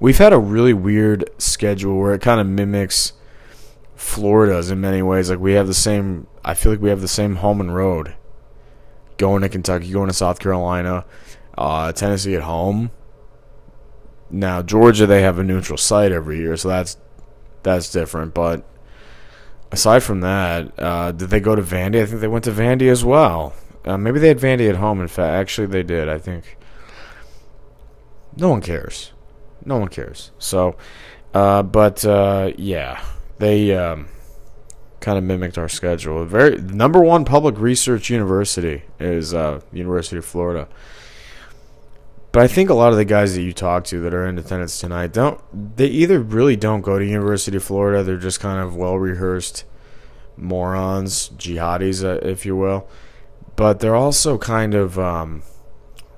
we've 0.00 0.18
had 0.18 0.32
a 0.32 0.38
really 0.38 0.72
weird 0.72 1.28
schedule 1.38 1.98
where 1.98 2.14
it 2.14 2.22
kind 2.22 2.40
of 2.40 2.46
mimics 2.46 3.12
Florida's 3.94 4.70
in 4.70 4.80
many 4.80 5.02
ways. 5.02 5.28
Like 5.28 5.40
we 5.40 5.52
have 5.54 5.66
the 5.66 5.74
same. 5.74 6.26
I 6.44 6.54
feel 6.54 6.72
like 6.72 6.80
we 6.80 6.90
have 6.90 7.00
the 7.00 7.08
same 7.08 7.36
home 7.36 7.60
and 7.60 7.74
road. 7.74 8.14
Going 9.16 9.42
to 9.42 9.48
Kentucky, 9.48 9.90
going 9.90 10.06
to 10.06 10.14
South 10.14 10.38
Carolina, 10.38 11.04
uh, 11.56 11.92
Tennessee 11.92 12.36
at 12.36 12.42
home. 12.42 12.92
Now 14.30 14.62
Georgia, 14.62 15.06
they 15.06 15.22
have 15.22 15.38
a 15.38 15.44
neutral 15.44 15.78
site 15.78 16.12
every 16.12 16.38
year, 16.38 16.56
so 16.56 16.68
that's 16.68 16.96
that's 17.64 17.90
different. 17.90 18.34
But 18.34 18.64
aside 19.72 20.04
from 20.04 20.20
that, 20.20 20.72
uh, 20.78 21.12
did 21.12 21.30
they 21.30 21.40
go 21.40 21.56
to 21.56 21.62
Vandy? 21.62 22.00
I 22.00 22.06
think 22.06 22.20
they 22.20 22.28
went 22.28 22.44
to 22.44 22.52
Vandy 22.52 22.90
as 22.90 23.04
well. 23.04 23.54
Uh, 23.88 23.96
maybe 23.96 24.20
they 24.20 24.28
had 24.28 24.38
Vandy 24.38 24.68
at 24.68 24.76
home. 24.76 25.00
In 25.00 25.08
fact, 25.08 25.32
actually, 25.32 25.66
they 25.66 25.82
did. 25.82 26.08
I 26.08 26.18
think. 26.18 26.58
No 28.36 28.50
one 28.50 28.60
cares. 28.60 29.12
No 29.64 29.78
one 29.78 29.88
cares. 29.88 30.30
So, 30.38 30.76
uh, 31.32 31.62
but 31.62 32.04
uh, 32.04 32.52
yeah, 32.58 33.02
they 33.38 33.74
um, 33.74 34.08
kind 35.00 35.16
of 35.16 35.24
mimicked 35.24 35.56
our 35.56 35.70
schedule. 35.70 36.22
Very 36.26 36.60
number 36.60 37.00
one 37.00 37.24
public 37.24 37.58
research 37.58 38.10
university 38.10 38.82
is 39.00 39.32
uh, 39.32 39.60
University 39.72 40.18
of 40.18 40.24
Florida. 40.26 40.68
But 42.30 42.42
I 42.42 42.46
think 42.46 42.68
a 42.68 42.74
lot 42.74 42.92
of 42.92 42.98
the 42.98 43.06
guys 43.06 43.34
that 43.36 43.42
you 43.42 43.54
talk 43.54 43.84
to 43.84 44.00
that 44.02 44.12
are 44.12 44.26
in 44.26 44.38
attendance 44.38 44.78
tonight 44.78 45.14
don't. 45.14 45.40
They 45.76 45.86
either 45.86 46.20
really 46.20 46.56
don't 46.56 46.82
go 46.82 46.98
to 46.98 47.04
University 47.06 47.56
of 47.56 47.64
Florida. 47.64 48.02
They're 48.02 48.18
just 48.18 48.38
kind 48.38 48.62
of 48.62 48.76
well 48.76 48.98
rehearsed 48.98 49.64
morons, 50.36 51.30
jihadis, 51.30 52.04
uh, 52.04 52.18
if 52.28 52.44
you 52.44 52.54
will. 52.54 52.86
But 53.58 53.80
they're 53.80 53.96
also 53.96 54.38
kind 54.38 54.72
of 54.72 55.00
um, 55.00 55.42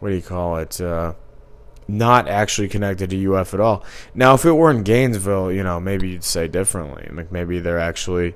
what 0.01 0.11
do 0.11 0.15
you 0.15 0.21
call 0.21 0.59
it? 0.59 0.79
Uh, 0.79 1.15
not 1.89 2.29
actually 2.29 2.69
connected 2.69 3.09
to 3.09 3.35
UF 3.35 3.55
at 3.55 3.61
all. 3.61 3.83
Now, 4.15 4.35
if 4.35 4.45
it 4.45 4.53
were 4.53 4.71
in 4.71 4.83
Gainesville, 4.83 5.51
you 5.51 5.63
know, 5.63 5.81
maybe 5.81 6.11
you'd 6.11 6.23
say 6.23 6.49
differently. 6.49 7.09
Like 7.11 7.33
maybe 7.33 7.59
they're 7.59 7.81
actually 7.81 8.35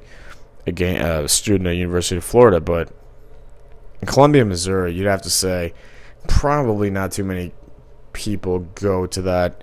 a, 0.67 1.25
a 1.25 1.29
student 1.29 1.69
at 1.69 1.77
University 1.77 2.17
of 2.17 2.25
Florida, 2.25 2.61
but 2.61 2.93
in 4.01 4.07
Columbia, 4.07 4.43
Missouri, 4.43 4.95
you'd 4.95 5.07
have 5.07 5.21
to 5.21 5.31
say 5.31 5.75
probably 6.27 6.89
not 6.89 7.13
too 7.13 7.25
many 7.25 7.53
people 8.15 8.61
go 8.75 9.07
to 9.07 9.21
that 9.21 9.63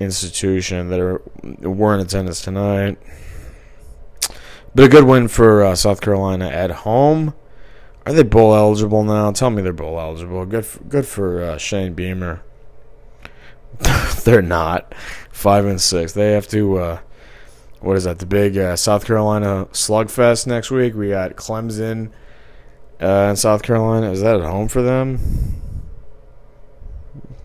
institution 0.00 0.88
that 0.88 0.98
are 0.98 1.22
were 1.60 1.94
in 1.94 2.00
attendance 2.00 2.42
tonight. 2.42 2.98
But 4.74 4.86
a 4.86 4.88
good 4.88 5.04
win 5.04 5.28
for 5.28 5.62
uh, 5.62 5.76
South 5.76 6.00
Carolina 6.00 6.48
at 6.48 6.72
home. 6.72 7.34
Are 8.04 8.12
they 8.12 8.22
bowl 8.22 8.54
eligible 8.54 9.04
now? 9.04 9.30
Tell 9.30 9.50
me 9.50 9.62
they're 9.62 9.72
bowl 9.72 9.98
eligible. 10.00 10.44
Good, 10.44 10.66
for, 10.66 10.82
good 10.84 11.06
for 11.06 11.42
uh, 11.42 11.58
Shane 11.58 11.94
Beamer. 11.94 12.42
they're 14.24 14.42
not 14.42 14.94
five 15.30 15.66
and 15.66 15.80
six. 15.80 16.12
They 16.12 16.32
have 16.32 16.48
to. 16.48 16.78
Uh, 16.78 16.98
what 17.80 17.96
is 17.96 18.04
that? 18.04 18.18
The 18.18 18.26
big 18.26 18.56
uh, 18.56 18.76
South 18.76 19.04
Carolina 19.04 19.66
slugfest 19.72 20.46
next 20.46 20.70
week. 20.70 20.94
We 20.94 21.10
got 21.10 21.36
Clemson 21.36 22.10
uh, 23.00 23.28
in 23.30 23.36
South 23.36 23.62
Carolina. 23.62 24.10
Is 24.10 24.20
that 24.20 24.40
at 24.40 24.46
home 24.46 24.68
for 24.68 24.82
them? 24.82 25.18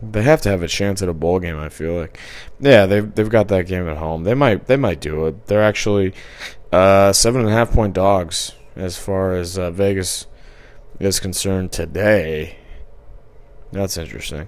They 0.01 0.21
have 0.21 0.41
to 0.41 0.49
have 0.49 0.61
a 0.61 0.67
chance 0.67 1.01
at 1.01 1.09
a 1.09 1.13
bowl 1.13 1.39
game. 1.39 1.57
I 1.57 1.69
feel 1.69 1.93
like, 1.93 2.19
yeah, 2.59 2.85
they've 2.85 3.13
they've 3.13 3.29
got 3.29 3.47
that 3.49 3.67
game 3.67 3.87
at 3.87 3.97
home. 3.97 4.23
They 4.23 4.35
might 4.35 4.67
they 4.67 4.77
might 4.77 5.01
do 5.01 5.25
it. 5.25 5.47
They're 5.47 5.63
actually 5.63 6.13
uh, 6.71 7.13
seven 7.13 7.41
and 7.41 7.49
a 7.49 7.53
half 7.53 7.71
point 7.71 7.93
dogs 7.93 8.53
as 8.75 8.97
far 8.97 9.33
as 9.33 9.57
uh, 9.57 9.71
Vegas 9.71 10.27
is 10.99 11.19
concerned 11.19 11.71
today. 11.71 12.57
That's 13.71 13.97
interesting. 13.97 14.47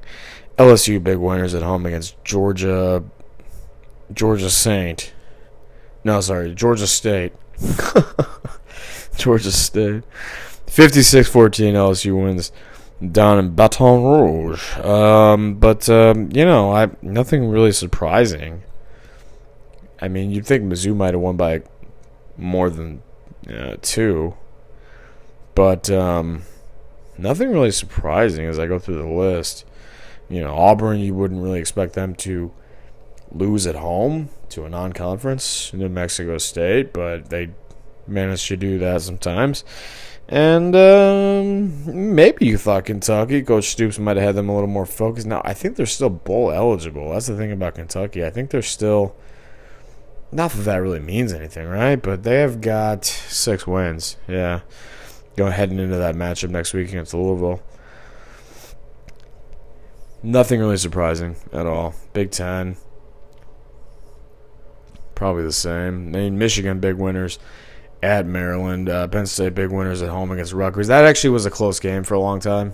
LSU 0.58 1.04
big 1.04 1.18
winners 1.18 1.54
at 1.56 1.64
home 1.64 1.86
against 1.86 2.22
Georgia. 2.24 3.04
Georgia 4.12 4.50
Saint. 4.50 5.14
No, 6.04 6.20
sorry, 6.22 6.54
Georgia 6.56 6.88
State. 6.88 7.34
Georgia 9.18 9.52
State. 9.52 10.04
56-14 10.68 11.74
LSU 11.74 12.22
wins 12.24 12.52
down 13.12 13.40
in 13.40 13.56
Baton 13.56 14.04
Rouge. 14.04 14.78
Um, 14.80 15.56
but 15.56 15.90
um, 15.90 16.30
you 16.34 16.46
know, 16.46 16.72
I 16.72 16.90
nothing 17.02 17.50
really 17.50 17.72
surprising. 17.72 18.64
I 20.02 20.08
mean, 20.08 20.32
you'd 20.32 20.46
think 20.46 20.64
Mizzou 20.64 20.96
might 20.96 21.14
have 21.14 21.22
won 21.22 21.36
by 21.36 21.62
more 22.38 22.70
than 22.70 23.02
uh, 23.50 23.76
two, 23.82 24.36
but 25.60 25.90
um, 25.90 26.44
nothing 27.18 27.52
really 27.52 27.72
surprising 27.72 28.46
as 28.46 28.58
I 28.58 28.66
go 28.66 28.80
through 28.80 28.96
the 28.96 29.10
list. 29.10 29.66
You 30.30 30.40
know, 30.40 30.56
Auburn, 30.56 31.00
you 31.00 31.14
wouldn't 31.14 31.44
really 31.44 31.60
expect 31.60 31.96
them 31.96 32.16
to 32.16 32.54
lose 33.30 33.68
at 33.68 33.76
home 33.76 34.30
to 34.52 34.64
a 34.64 34.70
non-conference, 34.70 35.74
New 35.74 35.90
Mexico 35.90 36.38
State, 36.38 36.94
but 36.94 37.30
they 37.30 37.50
managed 38.08 38.48
to 38.48 38.56
do 38.56 38.80
that 38.80 39.02
sometimes. 39.02 39.66
And 40.30 40.78
um, 40.78 42.16
maybe 42.16 42.46
you 42.46 42.58
thought 42.58 42.86
Kentucky, 42.86 43.42
Coach 43.42 43.66
Stoops 43.66 44.00
might 44.00 44.16
have 44.16 44.28
had 44.28 44.36
them 44.36 44.48
a 44.48 44.54
little 44.54 44.70
more 44.70 44.86
focused. 44.86 45.28
Now, 45.28 45.42
I 45.44 45.54
think 45.54 45.76
they're 45.76 45.86
still 45.88 46.10
bowl 46.10 46.54
eligible. 46.54 47.12
That's 47.12 47.28
the 47.28 47.36
thing 47.36 47.52
about 47.52 47.76
Kentucky. 47.76 48.24
I 48.24 48.30
think 48.30 48.52
they're 48.52 48.62
still. 48.62 49.14
Not 50.32 50.52
that 50.52 50.62
that 50.62 50.78
really 50.78 51.02
means 51.02 51.34
anything, 51.34 51.68
right? 51.68 51.98
But 51.98 52.24
they 52.24 52.36
have 52.36 52.62
got 52.62 53.04
six 53.04 53.68
wins. 53.68 54.16
Yeah. 54.26 54.62
Going 55.36 55.54
heading 55.54 55.80
into 55.80 55.98
that 55.98 56.16
matchup 56.16 56.50
next 56.50 56.74
week 56.74 56.90
against 56.90 57.14
Louisville. 57.14 57.62
Nothing 60.22 60.60
really 60.60 60.78
surprising 60.78 61.38
at 61.54 61.66
all. 61.66 61.94
Big 62.14 62.32
Ten. 62.32 62.76
Probably 65.16 65.44
the 65.44 65.52
same. 65.52 66.08
I 66.08 66.20
mean, 66.20 66.38
Michigan, 66.38 66.80
big 66.80 66.96
winners 66.96 67.40
at 68.02 68.26
Maryland. 68.26 68.90
Uh, 68.90 69.08
Penn 69.08 69.26
State, 69.26 69.56
big 69.56 69.72
winners 69.72 70.02
at 70.02 70.10
home 70.10 70.32
against 70.32 70.54
Rutgers. 70.54 70.88
That 70.88 71.06
actually 71.06 71.32
was 71.32 71.46
a 71.46 71.52
close 71.52 71.80
game 71.80 72.04
for 72.04 72.14
a 72.16 72.20
long 72.20 72.40
time. 72.40 72.74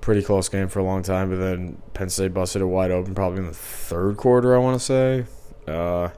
Pretty 0.00 0.22
close 0.22 0.48
game 0.48 0.68
for 0.68 0.78
a 0.78 0.84
long 0.84 1.02
time, 1.02 1.30
but 1.30 1.36
then 1.36 1.80
Penn 1.92 2.08
State 2.08 2.32
busted 2.32 2.62
it 2.62 2.66
wide 2.66 2.90
open 2.90 3.14
probably 3.14 3.40
in 3.40 3.46
the 3.46 3.54
third 3.54 4.16
quarter, 4.16 4.54
I 4.54 4.58
want 4.58 4.80
to 4.80 4.84
say. 4.84 5.24
Uh, 5.66 6.08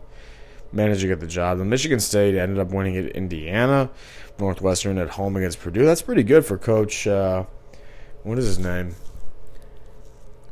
managed 0.72 1.02
to 1.02 1.08
get 1.08 1.20
the 1.20 1.26
job. 1.26 1.58
The 1.58 1.64
Michigan 1.64 2.00
State 2.00 2.34
ended 2.34 2.58
up 2.58 2.70
winning 2.70 2.96
at 2.96 3.06
Indiana. 3.06 3.90
Northwestern 4.38 4.98
at 4.98 5.10
home 5.10 5.36
against 5.36 5.60
Purdue. 5.60 5.84
That's 5.84 6.02
pretty 6.02 6.22
good 6.22 6.44
for 6.44 6.58
Coach. 6.58 7.06
Uh, 7.06 7.44
what 8.22 8.38
is 8.38 8.46
his 8.46 8.58
name? 8.58 8.94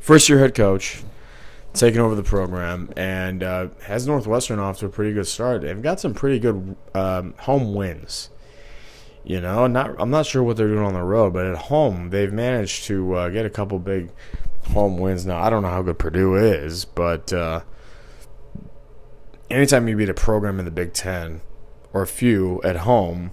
First 0.00 0.28
year 0.28 0.38
head 0.38 0.54
coach, 0.54 1.02
taking 1.72 2.00
over 2.00 2.14
the 2.14 2.22
program, 2.22 2.90
and 2.96 3.42
uh, 3.42 3.68
has 3.84 4.06
Northwestern 4.06 4.58
off 4.58 4.78
to 4.78 4.86
a 4.86 4.88
pretty 4.88 5.12
good 5.12 5.26
start. 5.26 5.62
They've 5.62 5.80
got 5.80 6.00
some 6.00 6.14
pretty 6.14 6.38
good 6.38 6.76
um, 6.94 7.34
home 7.40 7.74
wins. 7.74 8.30
You 9.22 9.40
know, 9.40 9.66
not 9.66 9.94
I'm 10.00 10.10
not 10.10 10.24
sure 10.24 10.42
what 10.42 10.56
they're 10.56 10.68
doing 10.68 10.84
on 10.84 10.94
the 10.94 11.02
road, 11.02 11.34
but 11.34 11.44
at 11.44 11.56
home 11.56 12.10
they've 12.10 12.32
managed 12.32 12.84
to 12.84 13.14
uh, 13.14 13.28
get 13.28 13.44
a 13.44 13.50
couple 13.50 13.78
big 13.78 14.10
home 14.68 14.96
wins. 14.96 15.26
Now 15.26 15.42
I 15.42 15.50
don't 15.50 15.62
know 15.62 15.68
how 15.68 15.82
good 15.82 15.98
Purdue 15.98 16.36
is, 16.36 16.86
but 16.86 17.30
uh, 17.32 17.60
anytime 19.50 19.88
you 19.88 19.96
beat 19.96 20.08
a 20.08 20.14
program 20.14 20.58
in 20.58 20.64
the 20.64 20.70
Big 20.70 20.92
Ten 20.92 21.40
or 21.92 22.02
a 22.02 22.06
few 22.06 22.62
at 22.62 22.76
home, 22.78 23.32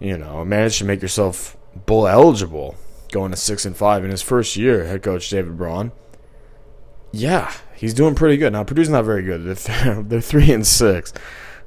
you 0.00 0.18
know, 0.18 0.44
manage 0.44 0.78
to 0.78 0.84
make 0.84 1.00
yourself 1.00 1.56
bowl 1.86 2.06
eligible 2.06 2.76
going 3.12 3.30
to 3.30 3.36
six 3.36 3.64
and 3.64 3.76
five 3.76 4.04
in 4.04 4.10
his 4.10 4.22
first 4.22 4.56
year, 4.56 4.84
head 4.86 5.02
coach 5.02 5.30
David 5.30 5.56
Braun. 5.56 5.92
Yeah, 7.12 7.52
he's 7.76 7.94
doing 7.94 8.14
pretty 8.14 8.36
good. 8.36 8.52
Now 8.52 8.64
Purdue's 8.64 8.88
not 8.88 9.04
very 9.04 9.22
good. 9.22 9.44
They're, 9.56 10.02
they're 10.02 10.20
three 10.20 10.50
and 10.50 10.66
six. 10.66 11.12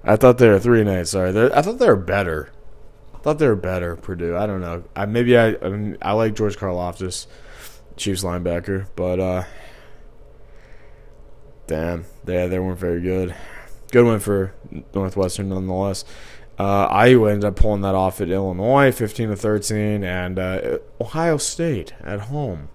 I 0.04 0.16
thought 0.18 0.38
they 0.38 0.50
were 0.50 0.60
three 0.60 0.82
and 0.82 0.90
eight. 0.90 1.08
Sorry, 1.08 1.32
they're, 1.32 1.56
I 1.56 1.62
thought 1.62 1.80
they 1.80 1.88
were 1.88 1.96
better. 1.96 2.52
I 3.14 3.18
thought 3.20 3.40
they 3.40 3.48
were 3.48 3.56
better. 3.56 3.96
Purdue. 3.96 4.36
I 4.36 4.46
don't 4.46 4.62
know. 4.62 4.84
I 4.96 5.06
maybe 5.06 5.38
I 5.38 5.56
I, 5.62 5.70
mean, 5.70 5.98
I 6.02 6.12
like 6.12 6.36
George 6.36 6.58
Karlaftis, 6.58 7.26
Chiefs 7.96 8.24
linebacker, 8.24 8.88
but 8.96 9.20
uh, 9.20 9.44
damn, 11.66 12.06
yeah, 12.28 12.48
they 12.48 12.60
weren't 12.60 12.80
very 12.80 13.02
good. 13.02 13.36
Good 13.92 14.06
one 14.06 14.20
for 14.20 14.54
Northwestern 14.94 15.50
nonetheless. 15.50 16.06
Uh, 16.58 16.86
Iowa 16.86 17.32
ended 17.32 17.46
up 17.46 17.56
pulling 17.58 17.82
that 17.82 17.96
off 17.96 18.22
at 18.22 18.30
Illinois, 18.30 18.92
15 18.92 19.30
to 19.30 19.36
13, 19.36 20.04
and 20.04 20.40
uh, 20.40 20.78
Ohio 21.02 21.38
State 21.38 21.94
at 22.02 22.22
home. 22.22 22.70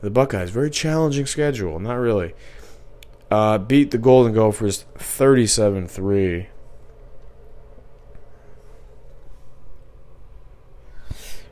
The 0.00 0.10
Buckeyes, 0.10 0.50
very 0.50 0.70
challenging 0.70 1.26
schedule. 1.26 1.78
Not 1.78 1.94
really. 1.94 2.34
Uh, 3.30 3.58
beat 3.58 3.90
the 3.90 3.98
Golden 3.98 4.32
Gophers 4.32 4.84
37 4.96 5.86
3. 5.86 6.48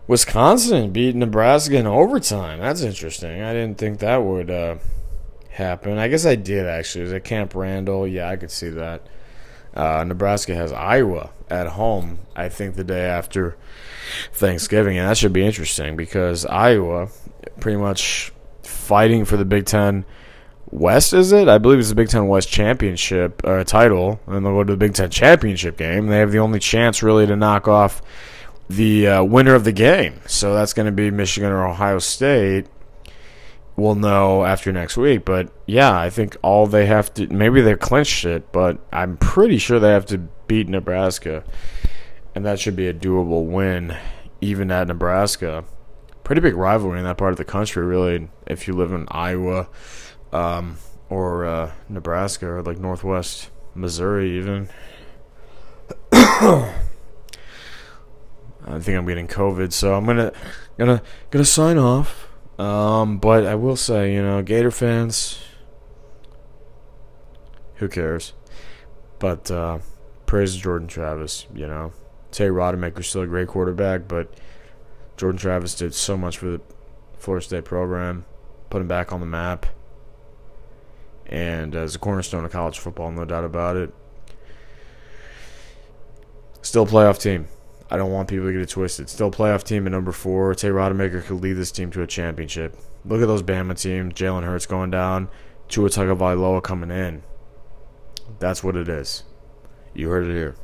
Wisconsin 0.09 0.93
beat 0.93 1.17
Nebraska 1.17 1.77
in 1.77 1.87
overtime. 1.87 2.61
That's 2.61 2.83
interesting. 2.83 3.43
I 3.43 3.53
didn't 3.53 3.79
think 3.79 3.99
that 3.99 4.19
would 4.19 4.51
uh, 4.51 4.77
happen. 5.57 5.99
I 5.99 6.09
guess 6.09 6.27
I 6.27 6.35
did 6.35 6.67
actually. 6.67 7.03
It 7.03 7.05
was 7.05 7.13
at 7.15 7.25
Camp 7.25 7.55
Randall. 7.55 8.07
Yeah, 8.07 8.29
I 8.29 8.37
could 8.37 8.51
see 8.51 8.69
that. 8.71 9.07
Uh, 9.75 10.05
Nebraska 10.07 10.55
has 10.55 10.73
Iowa 10.73 11.31
at 11.51 11.67
home. 11.69 12.21
I 12.35 12.49
think 12.49 12.77
the 12.77 12.85
day 12.85 13.05
after 13.05 13.57
Thanksgiving, 14.33 14.97
and 14.97 15.09
that 15.09 15.19
should 15.19 15.33
be 15.33 15.45
interesting 15.45 15.97
because 15.97 16.47
Iowa, 16.47 17.09
pretty 17.61 17.79
much 17.79 18.33
fighting 18.63 19.25
for 19.25 19.37
the 19.37 19.45
Big 19.45 19.67
Ten 19.67 20.05
West. 20.71 21.13
Is 21.13 21.33
it? 21.33 21.49
I 21.49 21.59
believe 21.59 21.79
it's 21.79 21.91
the 21.91 21.95
Big 21.95 22.09
Ten 22.09 22.29
West 22.29 22.49
championship 22.49 23.43
uh, 23.45 23.65
title, 23.65 24.21
and 24.27 24.45
they'll 24.45 24.55
go 24.55 24.65
to 24.65 24.73
the 24.73 24.79
Big 24.79 24.95
Ten 24.95 25.11
championship 25.11 25.77
game. 25.77 26.07
They 26.07 26.19
have 26.19 26.33
the 26.33 26.39
only 26.39 26.59
chance 26.59 27.03
really 27.03 27.27
to 27.27 27.37
knock 27.37 27.69
off 27.69 28.03
the 28.69 29.07
uh, 29.09 29.25
winner 29.25 29.55
of 29.55 29.65
the 29.65 29.73
game. 29.73 30.21
So 30.27 30.55
that's 30.55 30.73
going 30.73 30.87
to 30.87 30.93
be 30.93 31.11
Michigan 31.11 31.51
or 31.51 31.67
Ohio 31.67 31.99
State. 31.99 32.67
We'll 33.77 33.95
know 33.95 34.45
after 34.45 34.73
next 34.73 34.97
week. 34.97 35.25
But 35.25 35.53
yeah, 35.67 35.99
I 35.99 36.11
think 36.11 36.37
all 36.43 36.67
they 36.67 36.87
have 36.87 37.13
to 37.15 37.27
maybe 37.27 37.61
they 37.61 37.77
clinched 37.77 38.25
it, 38.25 38.51
but 38.53 38.79
I'm 38.93 39.17
pretty 39.19 39.59
sure 39.59 39.79
they 39.79 39.93
have 39.93 40.07
to 40.07 40.19
beat 40.47 40.69
Nebraska. 40.69 41.45
And 42.35 42.45
that 42.45 42.59
should 42.59 42.77
be 42.77 42.89
a 42.89 42.95
doable 42.95 43.45
win, 43.45 43.97
even 44.41 44.71
at 44.71 44.89
Nebraska. 44.89 45.65
Pretty 46.25 46.41
big 46.41 46.57
rivalry 46.57 46.99
in 46.99 47.05
that 47.05 47.19
part 47.19 47.33
of 47.33 47.39
the 47.39 47.45
country, 47.45 47.85
really, 47.85 48.29
if 48.47 48.67
you 48.67 48.75
live 48.75 48.93
in 48.93 49.07
Iowa 49.09 49.69
um, 50.33 50.79
or 51.09 51.47
uh, 51.47 51.73
Nebraska 51.89 52.47
or 52.47 52.63
like 52.63 52.79
Northwest 52.79 53.51
Missouri, 53.75 54.39
even. 54.39 54.69
I 56.13 56.73
think 58.81 58.99
I'm 58.99 59.07
getting 59.07 59.29
COVID, 59.29 59.73
so 59.73 59.95
I'm 59.95 60.07
gonna 60.07 60.33
gonna 60.77 61.03
gonna 61.31 61.45
sign 61.45 61.79
off. 61.79 62.26
Um, 62.59 63.19
but 63.19 63.45
I 63.45 63.55
will 63.55 63.77
say, 63.77 64.15
you 64.15 64.23
know, 64.23 64.43
Gator 64.43 64.71
fans, 64.71 65.39
who 67.77 67.89
cares? 67.89 68.33
But 69.19 69.51
uh, 69.51 69.79
praise 70.25 70.57
Jordan 70.57 70.89
Travis. 70.89 71.47
You 71.55 71.67
know, 71.67 71.93
Tate 72.31 72.51
Rodemaker's 72.51 73.09
still 73.09 73.23
a 73.23 73.27
great 73.27 73.49
quarterback, 73.49 74.09
but 74.09 74.33
Jordan 75.17 75.39
Travis 75.39 75.75
did 75.75 75.95
so 75.95 76.17
much 76.17 76.39
for 76.39 76.47
the 76.47 76.61
Florida 77.19 77.45
State 77.45 77.65
program, 77.65 78.25
put 78.71 78.81
him 78.81 78.89
back 78.89 79.13
on 79.13 79.21
the 79.21 79.27
map, 79.27 79.67
and 81.27 81.75
as 81.75 81.95
a 81.95 81.99
cornerstone 81.99 82.45
of 82.45 82.53
college 82.53 82.79
football, 82.79 83.11
no 83.11 83.25
doubt 83.25 83.45
about 83.45 83.77
it. 83.77 83.93
Still 86.63 86.83
a 86.83 86.87
playoff 86.87 87.21
team. 87.21 87.49
I 87.91 87.97
don't 87.97 88.13
want 88.13 88.29
people 88.29 88.47
to 88.47 88.53
get 88.53 88.63
it 88.63 88.69
twisted. 88.69 89.09
Still 89.09 89.31
playoff 89.31 89.63
team 89.63 89.87
at 89.87 89.93
number 89.93 90.13
four. 90.13 90.55
Tate 90.55 90.73
Rodemaker 90.73 91.25
could 91.25 91.41
lead 91.41 91.55
this 91.55 91.71
team 91.71 91.91
to 91.93 92.03
a 92.03 92.07
championship. 92.07 92.77
Look 93.05 93.23
at 93.23 93.29
those 93.29 93.43
Bama 93.43 93.81
teams. 93.81 94.15
Jalen 94.15 94.45
Hurts 94.45 94.67
going 94.67 94.91
down. 94.91 95.29
Tua 95.69 95.89
Tagovailoa 95.89 96.63
coming 96.63 96.91
in. 96.91 97.23
That's 98.41 98.65
what 98.65 98.77
it 98.77 98.89
is. 98.89 99.23
You 99.95 100.09
heard 100.09 100.27
it 100.27 100.33
here. 100.33 100.57